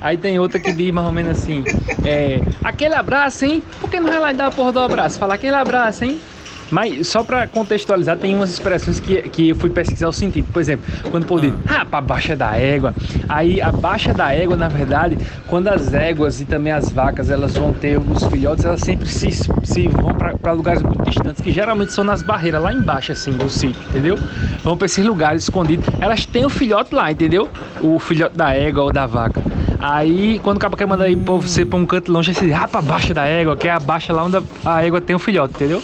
[0.00, 1.64] Aí tem outra que diz mais ou menos assim,
[2.04, 3.62] é, aquele abraço, hein?
[3.80, 5.18] Por que não vai lá e dar a porra do abraço?
[5.18, 6.20] Fala aquele abraço, hein?
[6.70, 10.46] Mas só pra contextualizar, tem umas expressões que, que eu fui pesquisar o sentido.
[10.52, 12.94] Por exemplo, quando o povo diz, ah, pra baixa da égua.
[13.28, 17.56] Aí a baixa da égua, na verdade, quando as éguas e também as vacas elas
[17.56, 19.30] vão ter os filhotes, elas sempre se,
[19.64, 23.48] se vão pra lugares muito distantes, que geralmente são nas barreiras, lá embaixo, assim, do
[23.48, 24.18] sítio, entendeu?
[24.62, 25.86] Vão pra esses lugares escondidos.
[26.00, 27.48] Elas têm o filhote lá, entendeu?
[27.80, 29.42] O filhote da égua ou da vaca.
[29.80, 32.54] Aí, quando o cara quer mandar aí pra você pra um canto longe, você diz,
[32.54, 35.18] ah, pra baixa da égua, que é a baixa lá onde a égua tem o
[35.18, 35.82] filhote, entendeu?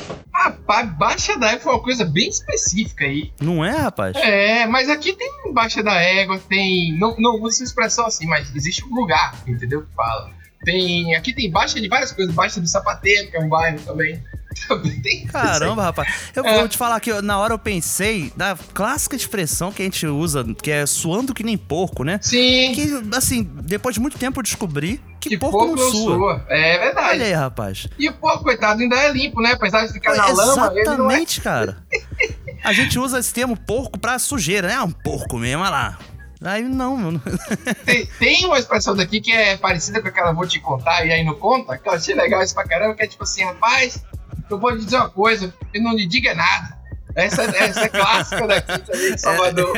[0.67, 3.33] Baixa da égua foi uma coisa bem específica aí.
[3.41, 4.17] Não é, rapaz?
[4.17, 6.97] É, mas aqui tem baixa da égua, tem.
[6.99, 9.83] Não, não usa essa expressão assim, mas existe um lugar, entendeu?
[9.83, 10.33] Que fala.
[10.65, 11.15] Tem.
[11.15, 14.23] Aqui tem baixa de várias coisas, baixa do sapateiro, que é um bairro também.
[15.31, 16.31] Caramba, rapaz.
[16.35, 16.59] Eu É.
[16.59, 20.07] vou te falar que eu- na hora eu pensei da clássica expressão que a gente
[20.07, 22.19] usa, que é suando que nem porco, né?
[22.23, 22.73] Sim.
[22.75, 26.17] Que, assim, depois de muito tempo eu descobri que, Que porco, porco não sua.
[26.17, 26.47] sua.
[26.49, 27.09] É verdade.
[27.11, 27.87] Olha aí, rapaz.
[27.99, 29.53] E o porco, coitado, ainda é limpo, né?
[29.53, 31.15] Apesar de ficar na lama, ele não é.
[31.15, 31.77] Exatamente, cara.
[32.65, 34.75] A gente usa esse termo porco pra sujeira, né?
[34.75, 35.99] Ah, um porco mesmo, olha lá.
[36.43, 37.23] Aí não, mano.
[37.87, 41.25] Tem, tem uma expressão daqui que é parecida com aquela vou te contar e aí
[41.25, 44.03] não conta, que eu achei legal isso pra caramba, que é tipo assim, rapaz,
[44.51, 46.85] eu vou lhe dizer uma coisa, e não lhe diga nada.
[47.15, 49.73] Essa, essa é clássica daqui também de Salvador,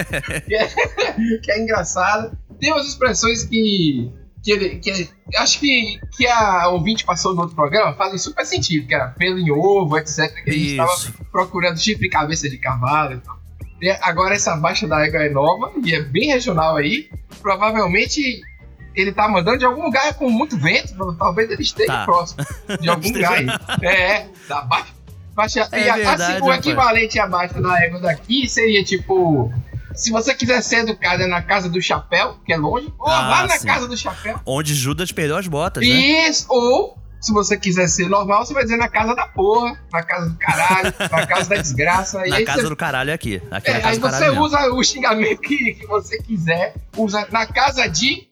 [0.47, 0.69] que é,
[1.39, 2.37] que é engraçada.
[2.59, 4.11] Tem umas expressões que,
[4.43, 8.95] que, que acho que, que a ouvinte passou no outro programa fazem super sentido, que
[8.95, 10.33] era pelo em ovo, etc.
[10.45, 11.13] Que a gente Isso.
[11.13, 13.37] tava procurando chifre e cabeça de cavalo e tal.
[13.83, 17.11] E agora essa baixa da égua é nova e é bem regional aí.
[17.43, 18.41] Provavelmente
[18.97, 22.05] ele tá mandando de algum lugar com muito vento, talvez ele esteja Tá.
[22.05, 22.45] próximo
[22.81, 23.47] de algum lugar aí.
[23.83, 24.87] É, da baixa.
[25.35, 29.53] baixa É e a- verdade, assim, o equivalente à baixa da égua daqui seria tipo.
[29.95, 33.47] Se você quiser ser educada na casa do chapéu, que é longe, ou Ah, lá
[33.47, 33.67] na sim.
[33.67, 34.39] casa do chapéu.
[34.45, 35.89] Onde Judas perdeu as botas, né?
[36.29, 40.03] Isso, ou se você quiser ser normal, você vai dizer na casa da porra, na
[40.03, 42.19] casa do caralho, na casa da desgraça.
[42.27, 43.41] Na casa você do caralho é aqui.
[43.51, 44.45] Aqui é, é, aí você caralho mesmo.
[44.45, 48.29] usa o xingamento que, que você quiser, usa na casa de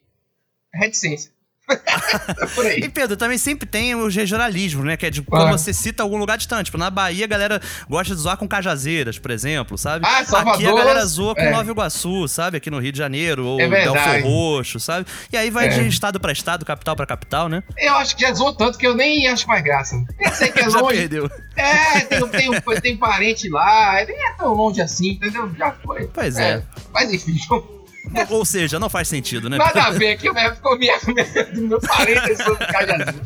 [0.79, 1.33] reticência.
[2.55, 2.81] Por aí.
[2.81, 4.99] E Pedro, também sempre tem os regionalismos, né?
[4.99, 5.53] Que é de quando Ah.
[5.53, 6.67] você cita algum lugar distante.
[6.67, 7.59] Tipo, na Bahia a galera
[7.89, 10.05] gosta de zoar com Cajazeiras, por exemplo, sabe?
[10.07, 11.51] Ah, Salvador, Aqui a galera zoa com é.
[11.51, 12.59] Nova Iguaçu, sabe?
[12.59, 13.67] Aqui no Rio de Janeiro, ou É.
[13.67, 15.07] Belfor Roxo, sabe?
[15.33, 15.71] E aí vai É.
[15.71, 17.63] de estado pra estado, capital pra capital, né?
[17.79, 19.97] Eu acho que já zoou tanto que eu nem acho mais graça.
[20.21, 20.97] Eu sei que é Já longe.
[20.99, 21.31] perdeu.
[21.57, 25.51] É, tem, tem, tem parente lá, nem é tão longe assim, entendeu?
[25.59, 26.09] Já foi.
[26.13, 26.63] Pois é.
[26.93, 27.39] Mas enfim,
[28.31, 29.57] Ou seja, não faz sentido, né?
[29.59, 30.99] nada a ver que o mesmo ficou minha,
[31.55, 33.21] do meu parente eu sou do Cajazeiro.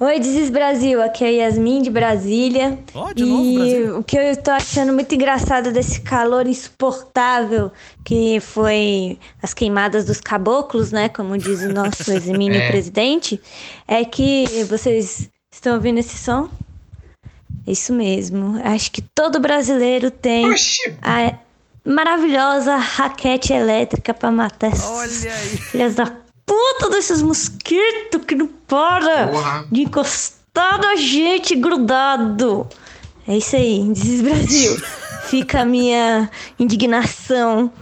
[0.00, 2.76] Oi, Desis Brasil, aqui é a Yasmin de Brasília.
[2.92, 3.98] Ó, de e novo, Brasil.
[3.98, 7.70] o que eu tô achando muito engraçado desse calor insuportável
[8.04, 11.08] que foi as queimadas dos caboclos, né?
[11.08, 12.68] Como diz o nosso eximínio É.
[12.68, 13.40] presidente,
[13.86, 16.48] é que vocês estão ouvindo esse som?
[17.64, 18.60] Isso mesmo.
[18.64, 20.46] Acho que todo brasileiro tem
[21.00, 21.34] a
[21.84, 25.24] maravilhosa raquete elétrica pra matar essas
[25.70, 26.06] filhas da
[26.46, 29.66] puta desses mosquitos que não para Porra.
[29.70, 32.68] de encostar na gente grudado.
[33.26, 34.76] É isso aí, Desis Brasil.
[35.28, 36.28] Fica a minha
[36.58, 37.72] indignação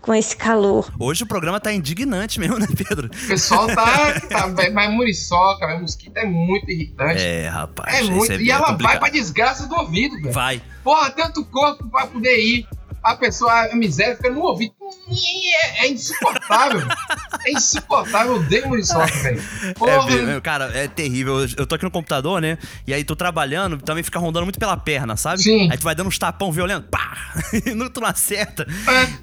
[0.00, 0.90] com esse calor.
[0.98, 3.06] Hoje o programa tá indignante mesmo, né, Pedro?
[3.08, 4.20] O pessoal tá.
[4.20, 7.20] tá mas muriçoca, mas mosquito é muito irritante.
[7.20, 7.94] É, rapaz.
[7.94, 8.32] É muito.
[8.32, 8.98] é e ela vai complicado.
[9.00, 10.32] pra desgraça do ouvido, velho.
[10.32, 10.62] Vai.
[10.82, 12.66] Porra, tanto corpo pra poder ir.
[13.02, 14.74] A pessoa, a miséria fica no ouvido.
[15.08, 16.80] É, é insuportável.
[17.46, 18.32] é insuportável.
[18.34, 19.42] Eu odeio muriçoca, velho.
[19.62, 20.06] É, Porra.
[20.06, 21.40] ve- cara, é terrível.
[21.56, 22.58] Eu tô aqui no computador, né?
[22.86, 25.42] E aí tô trabalhando, também fica rondando muito pela perna, sabe?
[25.42, 25.70] Sim.
[25.70, 27.16] Aí tu vai dando uns tapão violento, pá!
[27.66, 28.66] E não, tu não acerta.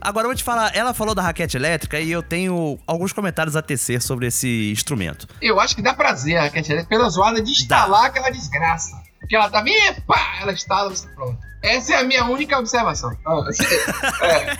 [0.02, 3.56] Agora eu vou te falar, ela falou da raquete elétrica e eu tenho alguns comentários
[3.56, 5.28] a tecer sobre esse instrumento.
[5.42, 9.02] Eu acho que dá prazer a raquete elétrica pela zoada de instalar aquela desgraça.
[9.28, 10.54] Porque ela tá bem, pá, ela
[10.90, 11.38] você pronto.
[11.62, 13.12] Essa é a minha única observação.
[13.26, 13.44] Ah,
[14.22, 14.58] é.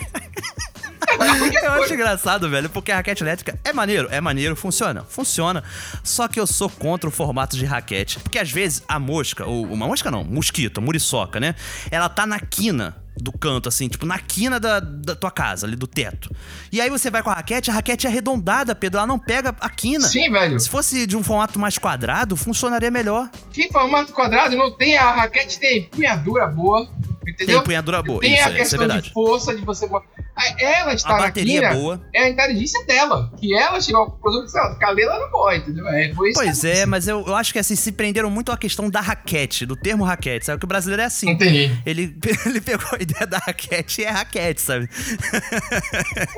[1.62, 5.62] Eu acho engraçado, velho, porque a raquete elétrica é maneiro, é maneiro, funciona, funciona.
[6.02, 8.18] Só que eu sou contra o formato de raquete.
[8.20, 11.54] Porque às vezes a mosca, ou uma mosca não, mosquito, muriçoca, né?
[11.90, 15.76] Ela tá na quina do canto, assim, tipo, na quina da, da tua casa, ali
[15.76, 16.30] do teto.
[16.70, 19.54] E aí você vai com a raquete, a raquete é arredondada, Pedro, ela não pega
[19.60, 20.06] a quina.
[20.06, 20.58] Sim, velho.
[20.58, 23.28] Se fosse de um formato mais quadrado, funcionaria melhor.
[23.52, 26.88] Que formato quadrado não tem a raquete, tem empunhadura boa.
[27.28, 27.46] Entendeu?
[27.46, 29.02] Tem empunhadura boa, Tem isso, a é- é questão verdade.
[29.08, 29.86] de força de você.
[30.60, 32.00] Ela está A na bateria quina, é boa.
[32.14, 33.32] É a inteligência dela.
[33.38, 35.86] Que ela chegou à conclusão que, Calela não morre, entendeu?
[35.88, 39.00] É, Pois é, mas eu, eu acho que assim, se prenderam muito à questão da
[39.00, 40.58] raquete, do termo raquete, sabe?
[40.58, 41.30] Que o brasileiro é assim.
[41.30, 41.70] Entendi.
[41.84, 42.16] Ele,
[42.46, 44.88] ele pegou a ideia da raquete e é raquete, sabe?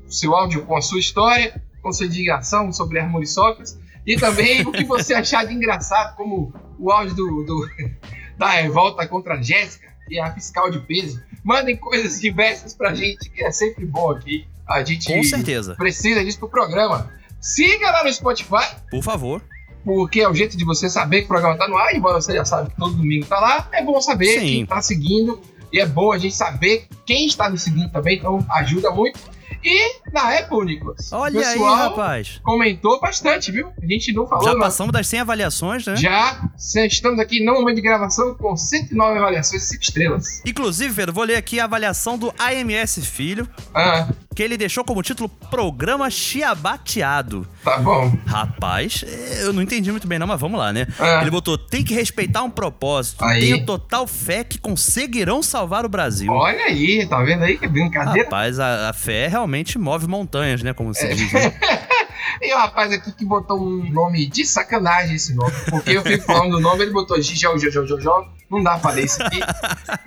[0.07, 4.83] seu áudio com a sua história, com sua indignação sobre muriçocas e também o que
[4.83, 7.69] você achar de engraçado, como o áudio do, do-
[8.37, 11.23] da revolta contra a Jéssica, que é a fiscal de peso.
[11.43, 14.47] Mandem coisas diversas pra gente, que é sempre bom aqui.
[14.67, 15.75] A gente Com certeza.
[15.75, 17.11] precisa disso pro programa.
[17.39, 19.41] Siga lá no Spotify, Por favor.
[19.85, 22.33] Porque é o jeito de você saber que o programa tá no ar, embora você
[22.33, 23.69] já sabe que todo domingo tá lá.
[23.71, 24.45] É bom saber Sim.
[24.47, 25.39] quem tá seguindo.
[25.71, 29.19] E é bom a gente saber quem está nos seguindo também, então ajuda muito.
[29.63, 31.11] E na Apple, Nicolas.
[31.11, 32.39] Olha aí, rapaz.
[32.43, 33.69] Comentou bastante, viu?
[33.81, 34.43] A gente não falou.
[34.45, 34.59] Já não.
[34.59, 35.95] passamos das 100 avaliações, né?
[35.95, 36.39] Já
[36.85, 40.41] estamos aqui no momento de gravação com 109 avaliações, 5 estrelas.
[40.45, 45.01] Inclusive, Pedro, vou ler aqui a avaliação do AMS Filho, Ah, que ele deixou como
[45.01, 47.47] título Programa Chiabateado.
[47.63, 48.11] tá bom.
[48.25, 49.03] Rapaz,
[49.41, 50.87] eu não entendi muito bem não, mas vamos lá, né?
[50.99, 51.21] Ah.
[51.21, 53.23] Ele botou, tem que respeitar um propósito.
[53.23, 53.41] Aí.
[53.41, 56.31] Tenho total fé que conseguirão salvar o Brasil.
[56.31, 58.23] Olha aí, tá vendo aí que brincadeira?
[58.25, 60.73] Rapaz, a, a fé realmente move montanhas, né?
[60.73, 60.93] Como É.
[60.93, 61.31] se diz.
[61.33, 61.53] né?
[62.41, 65.53] E o rapaz aqui que botou um nome de sacanagem esse nome.
[65.69, 68.27] Porque eu fico falando do nome, ele botou Gijão, Jojó, Jojó.
[68.49, 69.39] Não dá pra ler isso aqui.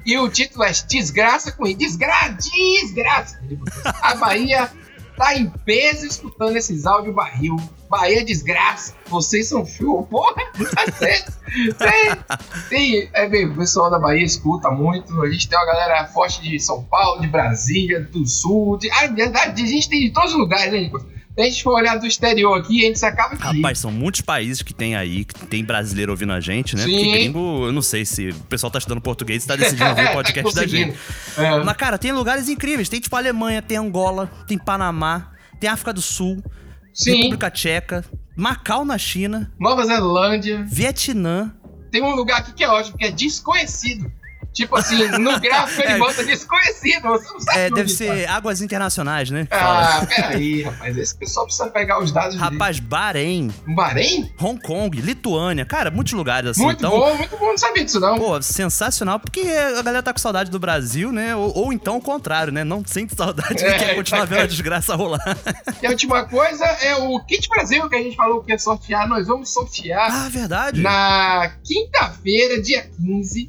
[0.05, 1.75] E o título é Desgraça com I.
[1.75, 3.41] Desgraça, desgraça.
[4.03, 4.69] A Bahia
[5.19, 7.57] tá em peso escutando esses áudios barril.
[7.91, 8.95] Bahia desgraça.
[9.07, 10.07] Vocês são show.
[10.07, 10.35] Porra,
[10.75, 11.33] tá certo.
[12.69, 15.21] Tem, é bem, o pessoal da Bahia escuta muito.
[15.23, 18.79] A gente tem uma galera forte de São Paulo, de Brasília, do Sul.
[18.79, 21.07] De, ah, verdade, a gente tem de todos os lugares, né, Nicolas?
[21.39, 23.57] A gente for olhar do exterior aqui, a gente acaba aqui.
[23.59, 26.83] Rapaz, são muitos países que tem aí, que tem brasileiro ouvindo a gente, né?
[26.83, 26.91] Sim.
[26.97, 30.07] Porque gringo, eu não sei se o pessoal tá estudando português e tá decidindo ouvir
[30.09, 30.93] o podcast da Conseguindo.
[30.93, 30.99] gente.
[31.41, 31.63] É.
[31.63, 32.89] Mas, cara, tem lugares incríveis.
[32.89, 35.31] Tem tipo Alemanha, tem Angola, tem Panamá,
[35.61, 36.43] tem África do Sul,
[36.93, 37.15] Sim.
[37.17, 38.05] República Tcheca,
[38.37, 40.65] Macau na China, Nova Zelândia.
[40.69, 41.55] Vietnã.
[41.91, 44.13] Tem um lugar aqui que é ótimo, que é desconhecido.
[44.53, 45.99] Tipo assim, no gráfico ele É.
[45.99, 49.47] bota desconhecido, você não sabe É, deve ser águas internacionais, né?
[49.51, 50.97] Ah, peraí, rapaz.
[50.97, 53.53] Esse pessoal precisa pegar os dados Rapaz, Bahrein.
[53.67, 54.33] Bahrein?
[54.41, 55.65] Hong Kong, Lituânia.
[55.65, 56.63] Cara, muitos lugares assim.
[56.65, 58.17] Muito então, bom, muito bom, não sabia disso não.
[58.19, 61.37] Pô, sensacional, porque a galera tá com saudade do Brasil, né?
[61.37, 62.65] Ou, ou então o contrário, né?
[62.65, 65.19] Não sente saudade É, e quer continuar vendo a desgraça rolar.
[65.83, 69.07] E a última coisa é o Kit Brasil que a gente falou que ia sortear.
[69.09, 70.11] Nós vamos sortear.
[70.11, 70.81] Ah, verdade.
[70.81, 73.49] Na quinta-feira, dia 15,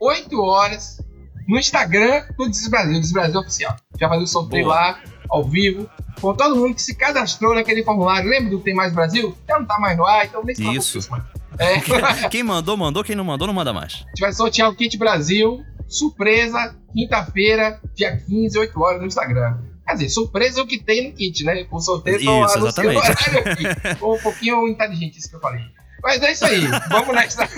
[0.00, 0.98] 8 horas,
[1.46, 3.76] no Instagram do Desbrasil, Desbrasil Oficial.
[3.98, 4.74] Já fazer o sorteio Boa.
[4.74, 5.88] lá, ao vivo,
[6.20, 8.28] com todo mundo que se cadastrou naquele formulário.
[8.28, 9.36] Lembra do Tem Mais Brasil?
[9.46, 11.08] Já não tá mais no ar, então nem se Isso.
[11.08, 11.16] com.
[11.58, 11.80] É.
[12.30, 13.04] Quem mandou, mandou.
[13.04, 14.04] Quem não mandou, não manda mais.
[14.06, 19.58] A gente vai sortear o Kit Brasil, surpresa, quinta-feira, dia 15, 8 horas no Instagram.
[19.86, 21.66] Quer dizer, surpresa é o que tem no kit, né?
[21.68, 22.96] O sorteio Isso, exatamente.
[22.96, 23.96] o horário aqui.
[23.98, 25.62] Foi um pouquinho inteligente isso que eu falei.
[26.02, 27.48] Mas é isso aí, vamos nessa.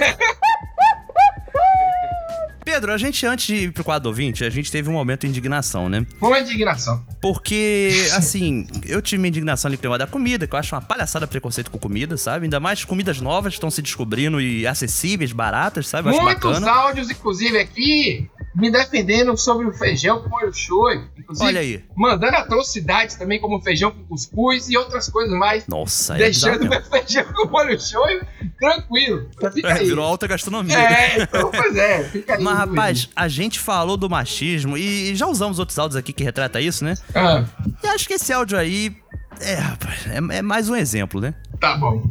[2.64, 5.28] Pedro, a gente, antes de ir pro quadro ouvinte, a gente teve um momento de
[5.28, 6.06] indignação, né?
[6.20, 7.04] Uma indignação.
[7.20, 11.26] Porque, assim, eu tive minha indignação ali com da comida, que eu acho uma palhaçada
[11.26, 12.44] preconceito com comida, sabe?
[12.44, 16.08] Ainda mais comidas novas estão se descobrindo e acessíveis, baratas, sabe?
[16.08, 21.08] Eu acho Muitos áudios, inclusive, aqui me defendendo sobre o feijão com molho shoyu.
[21.18, 21.84] Inclusive, Olha aí.
[21.96, 25.66] mandando atrocidades também, como feijão com cuscuz e outras coisas mais.
[25.66, 28.20] Nossa, é Deixando bizarro meu feijão com molho shoyu
[28.58, 29.28] tranquilo.
[29.52, 29.86] Fica É, aí.
[29.86, 30.78] virou alta gastronomia.
[30.78, 32.42] É, então, pois é, fica aí.
[32.42, 36.60] Mas, rapaz, a gente falou do machismo e já usamos outros áudios aqui que retrata
[36.60, 36.94] isso, né?
[37.14, 37.44] Ah.
[37.82, 38.94] E acho que esse áudio aí.
[39.40, 41.34] É, rapaz, é, é mais um exemplo, né?
[41.58, 42.02] Tá bom.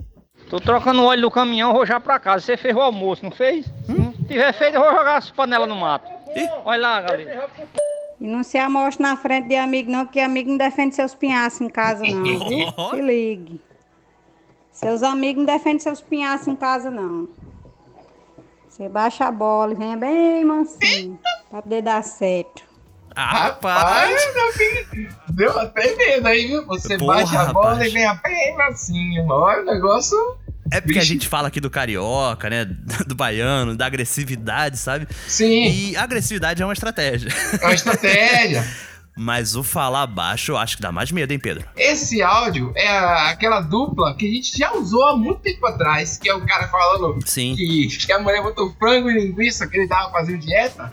[0.50, 2.44] Tô trocando o óleo do caminhão, vou já pra casa.
[2.46, 3.66] Você fez o almoço, não fez?
[3.88, 4.12] Hum?
[4.18, 6.10] Se tiver feito, eu vou jogar as panelas no mato.
[6.66, 7.50] Olha lá, galera.
[8.20, 11.62] E não se amostre na frente de amigo, não, que amigo não defende seus pinhaços
[11.62, 12.68] em casa, não, viu?
[12.92, 13.62] Se ligue.
[14.72, 17.28] Seus amigos não defendem seus pinhaços em casa, não.
[18.70, 21.20] Você baixa a bola e venha bem mansinho,
[21.50, 22.64] pra poder dar certo.
[23.14, 26.66] Ah, Rapaz, meu filho, deu até medo aí, viu?
[26.68, 27.90] Você Porra, baixa a bola rapaz.
[27.90, 29.20] e ganha bem assim.
[29.30, 30.18] Olha, o negócio.
[30.72, 32.66] É porque a gente fala aqui do carioca, né?
[33.06, 35.08] Do baiano, da agressividade, sabe?
[35.28, 35.70] Sim.
[35.70, 37.30] E a agressividade é uma estratégia.
[37.60, 38.66] É uma estratégia.
[39.18, 41.66] Mas o falar baixo eu acho que dá mais medo, hein, Pedro?
[41.76, 42.88] Esse áudio é
[43.30, 46.68] aquela dupla que a gente já usou há muito tempo atrás, que é o cara
[46.70, 47.56] falando Sim.
[47.56, 50.92] que, que a mulher botou frango e linguiça, que ele tava fazendo dieta.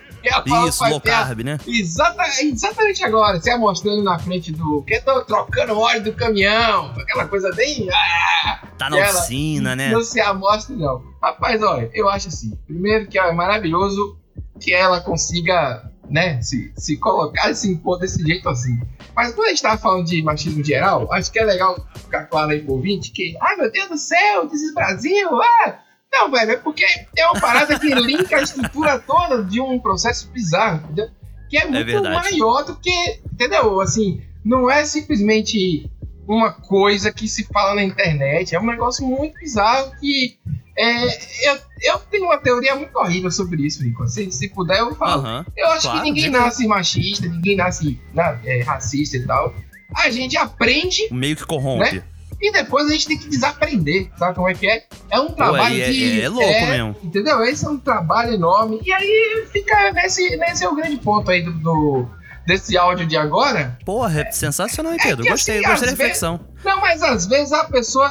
[0.67, 1.57] Isso, low carb, né?
[1.65, 4.83] Exata, exatamente agora, você mostrando na frente do.
[4.83, 7.87] Que tô trocando óleo do caminhão, aquela coisa bem.
[7.91, 9.91] ah, Tá na ela- oficina, né?
[9.91, 11.01] Não se amostra, não.
[11.21, 12.51] Rapaz, olha, eu acho assim.
[12.67, 14.17] Primeiro que é maravilhoso
[14.59, 18.79] que ela consiga, né, se, se colocar e se impor desse jeito assim.
[19.15, 22.51] Mas quando a gente tava falando de machismo geral, acho que é legal ficar claro
[22.51, 25.79] aí pro ouvinte que, ai meu Deus do céu, This is Brasil, ah!
[26.11, 26.83] Não, velho, é porque
[27.15, 31.09] é uma parada que linka a estrutura toda de um processo bizarro, entendeu?
[31.47, 32.15] Que é muito verdade.
[32.15, 33.79] maior do que, entendeu?
[33.79, 35.89] Assim, não é simplesmente
[36.35, 40.37] uma coisa que se fala na internet, é um negócio muito bizarro que
[40.77, 44.07] é, eu, eu tenho uma teoria muito horrível sobre isso, Rico.
[44.07, 45.21] Se, se puder, eu falo.
[45.25, 49.53] Aham, eu acho claro, que ninguém nasce machista, ninguém nasce na- é, racista e tal.
[49.95, 51.95] A gente aprende Meio que corrompe.
[51.95, 52.03] né?
[52.41, 54.85] E depois a gente tem que desaprender, sabe como é que é?
[55.09, 56.21] É um trabalho é- que.
[56.21, 56.95] é louco mesmo.
[57.03, 57.43] Entendeu?
[57.43, 58.79] Esse é um trabalho enorme.
[58.85, 62.07] E aí fica nesse, nesse é o grande ponto aí do, do-
[62.49, 63.77] desse áudio de agora.
[63.85, 65.23] Porra, é sensacional, hein, Pedro?
[65.23, 66.39] que, gostei, assim, gostei da reflexão.
[66.65, 68.09] Não, mas às vezes a pessoa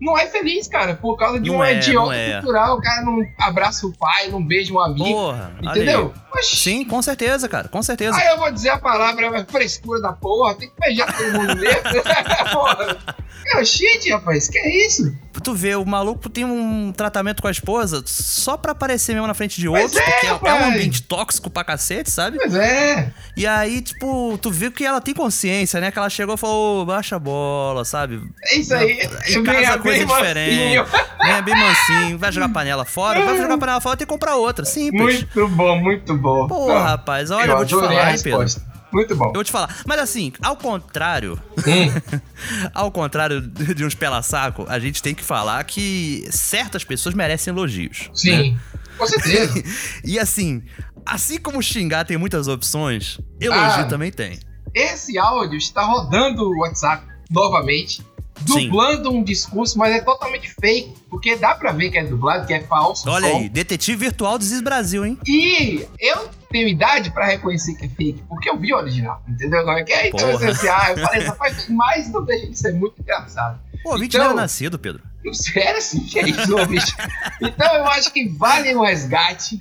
[0.00, 2.32] não é feliz, cara, por causa de Não uma é, idiota não é.
[2.34, 2.76] cultural.
[2.76, 5.04] O cara não abraça o pai, não beija um amigo.
[5.04, 6.14] Porra, entendeu?
[6.40, 8.16] Sim, com certeza, cara, com certeza.
[8.16, 11.82] Aí eu vou dizer a palavra frescura da porra, tem que beijar todo mundo mesmo.
[12.52, 12.96] porra.
[13.44, 15.12] Cara, shit, rapaz, que é isso?
[15.44, 19.34] Tu vê, o maluco tem um tratamento com a esposa só pra aparecer mesmo na
[19.34, 22.38] frente de Pois outros, é, porque é, é um ambiente tóxico pra cacete, sabe?
[22.38, 23.12] Pois é.
[23.36, 25.90] E aí, tipo, tu viu que ela tem consciência, né?
[25.90, 28.22] Que ela chegou e falou, "Ô, baixa a bola, sabe?
[28.46, 28.92] É isso aí.
[29.28, 30.56] Em casa coisa bem diferente.
[30.56, 30.86] mansinho.
[31.22, 32.18] Venha bem mansinho.
[32.18, 33.22] Vai jogar panela fora?
[33.22, 34.64] Vai jogar panela fora tem que comprar outra.
[34.64, 35.26] Simples.
[35.34, 36.48] Muito bom, muito bom.
[36.48, 38.73] Não, rapaz, olha, eu eu vou te falar, hein, Pedro.
[38.94, 39.26] Muito bom.
[39.26, 39.82] Eu vou te falar.
[39.86, 41.38] Mas assim, ao contrário.
[41.58, 42.20] Hum.
[42.72, 48.08] ao contrário de uns pela-saco, a gente tem que falar que certas pessoas merecem elogios.
[48.14, 48.58] Sim, né?
[48.96, 49.62] com certeza.
[50.04, 50.62] e assim,
[51.04, 53.84] assim como xingar tem muitas opções, elogio Ah.
[53.84, 54.38] também tem.
[54.74, 57.06] Esse áudio está rodando o WhatsApp.
[57.30, 58.04] novamente,
[58.40, 62.52] dublando um discurso, mas é totalmente fake, porque dá pra ver que é dublado, que
[62.54, 63.08] é falso.
[63.08, 63.36] Olha som.
[63.38, 65.18] aí, detetive virtual do Ziz Brasil, hein?
[65.26, 69.60] E eu tenho idade pra reconhecer que é fake, porque eu vi o original, entendeu?
[69.60, 70.50] Agora que é então Porra.
[70.50, 70.88] essencial.
[70.90, 73.60] Eu falei, rapaz, mas não deixa de ser muito engraçado.
[73.84, 75.02] O ouvinte Então- não era nascido, Pedro.
[75.32, 76.94] Sério, assim, que é isso, ouvinte?
[77.40, 79.58] Então eu acho que vale um resgate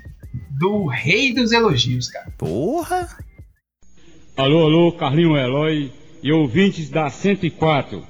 [0.59, 2.31] do rei dos elogios, cara.
[2.37, 3.07] Porra!
[4.35, 8.05] Alô, alô, Carlinho Eloy e ouvintes da 104.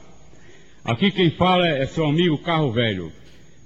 [0.86, 3.10] Aqui quem fala é seu amigo Carro Velho.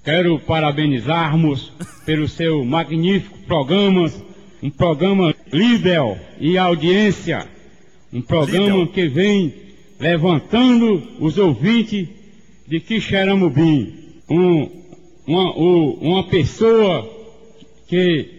[0.04, 1.74] Quero parabenizarmos
[2.06, 4.08] pelo seu magnífico programa,
[4.62, 6.00] um programa líder
[6.40, 7.48] e audiência,
[8.14, 9.52] um programa que vem
[10.00, 12.08] levantando os ouvintes
[12.68, 13.96] de Quixeramobim.
[14.30, 14.70] Um,
[15.26, 17.10] uma, uma pessoa
[17.88, 18.30] que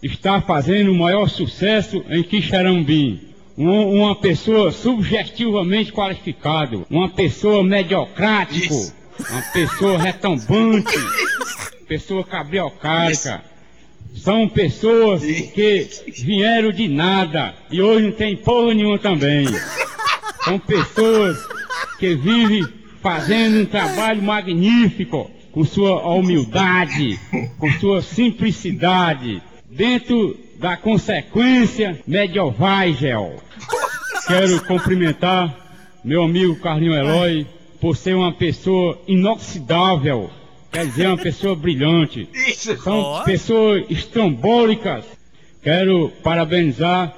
[0.00, 3.31] está fazendo o maior sucesso em Quixeramobim.
[3.56, 8.74] Um- uma pessoa subjetivamente qualificada, uma pessoa mediocrático,
[9.30, 10.96] uma pessoa retumbante,
[11.86, 13.42] pessoa cabriocárica.
[14.14, 15.88] São pessoas que
[16.22, 19.46] vieram de nada e hoje não tem porra nenhuma também.
[20.44, 21.38] São pessoas
[21.98, 22.66] que vivem
[23.00, 27.18] fazendo um trabalho magnífico, com sua humildade,
[27.58, 33.42] com sua simplicidade, dentro da consequência medieval.
[34.28, 35.52] Quero cumprimentar
[36.04, 37.44] meu amigo Carlinho Eloy
[37.80, 40.30] por ser uma pessoa inoxidável,
[40.70, 42.28] quer dizer, uma pessoa brilhante.
[42.80, 45.04] São pessoas estrambólicas.
[45.64, 47.12] Quero parabenizar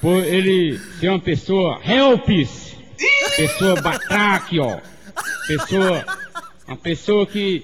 [0.00, 2.74] por ele ser uma pessoa helpis,
[3.36, 4.80] pessoa batráquio,
[5.46, 6.04] pessoa,
[6.66, 7.62] uma pessoa que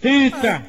[0.00, 0.64] tenta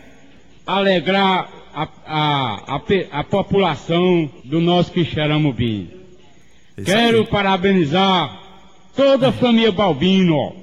[0.66, 5.90] alegrar a, a, a, a população do nosso Quixeramobim.
[6.84, 8.42] Quero parabenizar
[8.96, 10.56] toda a família Balbino,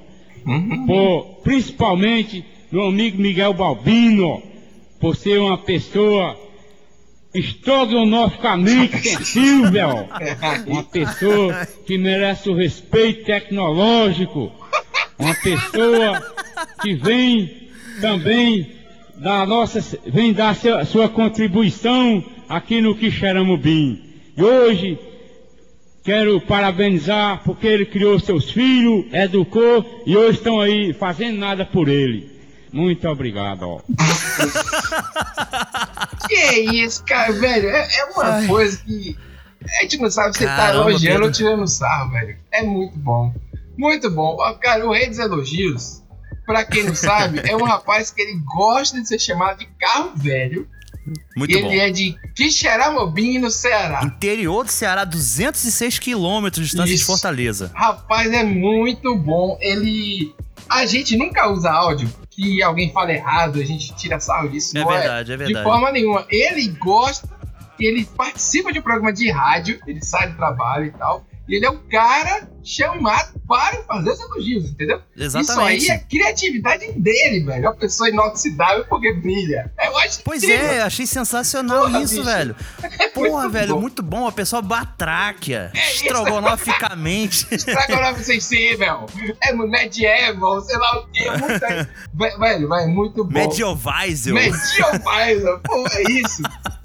[0.87, 4.41] por, principalmente meu amigo Miguel Balbino,
[4.99, 6.37] por ser uma pessoa
[7.33, 10.07] estrogonoficamente sensível,
[10.67, 14.51] uma pessoa que merece o respeito tecnológico,
[15.17, 16.21] uma pessoa
[16.81, 17.69] que vem
[18.01, 18.80] também
[19.21, 24.01] da nossa, vem dar sua, sua contribuição aqui no Quixeramobim.
[24.35, 24.99] E hoje
[26.03, 31.87] quero parabenizar porque ele criou seus filhos, educou e hoje estão aí fazendo nada por
[31.87, 32.31] ele.
[32.73, 33.63] Muito obrigado.
[33.63, 33.81] Ó.
[36.27, 37.67] Que é isso, cara, velho?
[37.67, 39.17] É, é uma coisa que
[39.79, 41.25] a gente não sabe se você tá elogiando Pedro.
[41.25, 42.37] ou tirando sarro, velho.
[42.51, 43.33] É muito bom.
[43.77, 44.37] Muito bom.
[44.61, 46.00] Cara, o rei dos elogios,
[46.51, 50.11] pra quem não sabe, é um rapaz que ele gosta de ser chamado de carro
[50.15, 50.67] velho.
[51.35, 51.73] Muito e ele bom.
[51.73, 54.01] é de Quixeramobim, no Ceará.
[54.03, 57.05] Interior do Ceará, 206 quilômetros de distância de Isso.
[57.07, 57.71] Fortaleza.
[57.73, 59.57] Rapaz, é muito bom.
[59.61, 60.33] Ele.
[60.69, 64.77] A gente nunca usa áudio que alguém fala errado, a gente tira sarro disso.
[64.77, 65.65] É não verdade, é De verdade.
[65.65, 66.25] forma nenhuma.
[66.29, 67.27] Ele gosta,
[67.79, 71.25] ele participa de um programa de rádio, ele sai do trabalho e tal.
[71.49, 75.01] E ele é o cara chamado para fazer os elogios, entendeu?
[75.17, 75.83] Exatamente.
[75.83, 77.65] Isso aí é criatividade dele, velho.
[77.65, 79.71] É uma pessoa inoxidável porque brilha.
[79.83, 80.67] Eu acho Pois incrível.
[80.67, 82.25] é, achei sensacional Porra, isso, bicho.
[82.25, 82.55] velho.
[83.13, 83.81] Porra, muito velho, bom.
[83.81, 84.27] muito bom.
[84.27, 87.47] A pessoa batráquia, É estrogonoficamente.
[87.53, 89.05] Estrogonofe sensível,
[89.43, 91.61] é medieval, sei lá o que, é muito...
[92.13, 93.31] Ve- velho, vai, muito bom.
[93.31, 94.33] Medievisel.
[94.35, 96.41] Medievisel, pô, é isso.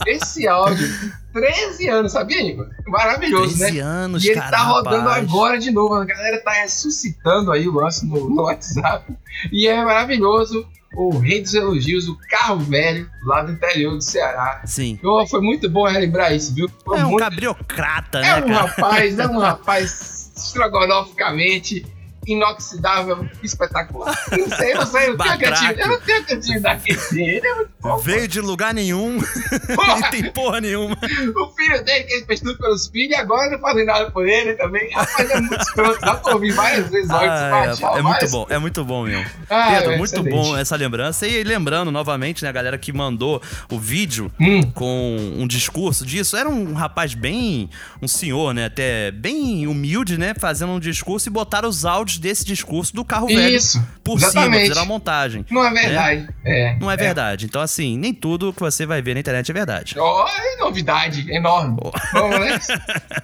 [0.06, 0.88] Esse áudio,
[1.32, 2.66] 13 anos, sabia, Igor?
[2.86, 3.80] Maravilhoso, 13 né?
[3.80, 5.24] anos, E ele cara, tá rodando rapaz.
[5.24, 9.12] agora de novo, a galera tá ressuscitando aí o lance no, no WhatsApp.
[9.52, 10.66] E é maravilhoso.
[10.94, 14.62] O rei dos elogios, o carro velho, lá do interior do Ceará.
[14.64, 14.92] Sim.
[14.98, 16.70] Então, foi muito bom relembrar isso, viu?
[16.84, 18.66] Foi É um muito cabriocrata, né, é um cara?
[18.66, 21.84] rapaz, é um rapaz estrogonoficamente
[22.26, 24.14] inoxidável, espetacular.
[24.30, 26.98] Não sei, não sei, eu não tenho cantinho, eu não tenho cantinho daquele.
[27.12, 27.98] Ele é muito bom.
[27.98, 29.18] Veio de lugar nenhum.
[29.74, 30.00] Porra.
[30.00, 30.96] não tem porra nenhuma.
[30.96, 34.26] O filho dele, que ele fez tudo pelos filhos, e agora não fazem nada por
[34.28, 34.90] ele também.
[34.92, 36.00] Rapaz, é muito escroto.
[36.00, 37.10] Dá pra ouvir várias vezes.
[37.10, 39.26] Ah, baixar é, é muito várias- bom, é muito bom mesmo.
[39.48, 40.30] Ah, Pedro, é muito excelente.
[40.34, 41.26] bom essa lembrança.
[41.26, 44.62] E lembrando novamente, né, a galera que mandou o vídeo Hum.
[44.72, 46.36] com um discurso disso.
[46.36, 47.70] Era um rapaz bem.
[48.02, 48.66] um senhor, né?
[48.66, 50.34] Até bem humilde, né?
[50.38, 54.30] Fazendo um discurso e botaram os áudios desse discurso do carro velho Isso, por cima,
[54.30, 54.62] exatamente.
[54.62, 55.44] fizeram a montagem.
[55.50, 55.80] Não é né?
[55.82, 56.28] verdade.
[56.44, 56.96] É, Não é, é.
[56.96, 57.46] verdade.
[57.46, 59.94] Então, assim, nem tudo que você vai ver na internet é verdade.
[59.98, 61.76] Ó, é novidade, enorme.
[62.12, 62.74] Vamos nessa?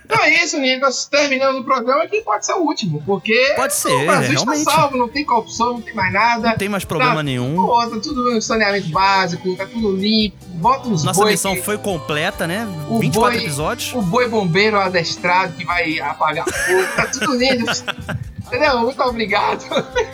[0.04, 1.06] Então é isso, Nicolas.
[1.06, 4.58] Terminando o programa, que pode ser o último, porque Pode ser, o Brasil realmente.
[4.58, 6.50] está salvo, não tem corrupção, não tem mais nada.
[6.50, 7.54] Não tem mais problema Tá- nenhum.
[7.54, 10.36] Pô, tá tudo saneamento básico, tá tudo limpo.
[10.54, 12.66] Bota uns Nossa missão que- foi completa, né?
[12.88, 13.92] o 24 boi- episódios.
[13.94, 17.64] O boi bombeiro adestrado que vai apagar fogo, tá tudo lindo.
[18.52, 18.80] Entendeu?
[18.80, 19.64] Muito obrigado.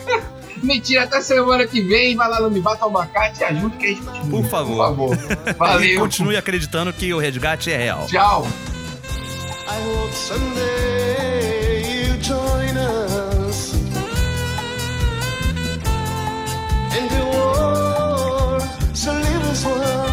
[0.63, 2.15] Mentira, até semana que vem.
[2.15, 4.29] Vai lá no Me Bata Abacate e ajude que a gente continue.
[4.29, 4.95] Por favor.
[4.95, 5.55] Por favor.
[5.59, 5.83] Valeu.
[5.89, 8.05] e continue acreditando que o resgate é real.
[8.07, 8.47] Tchau.
[9.67, 13.73] I hope someday you join us
[16.97, 18.59] in the war,
[18.93, 20.09] to live as one.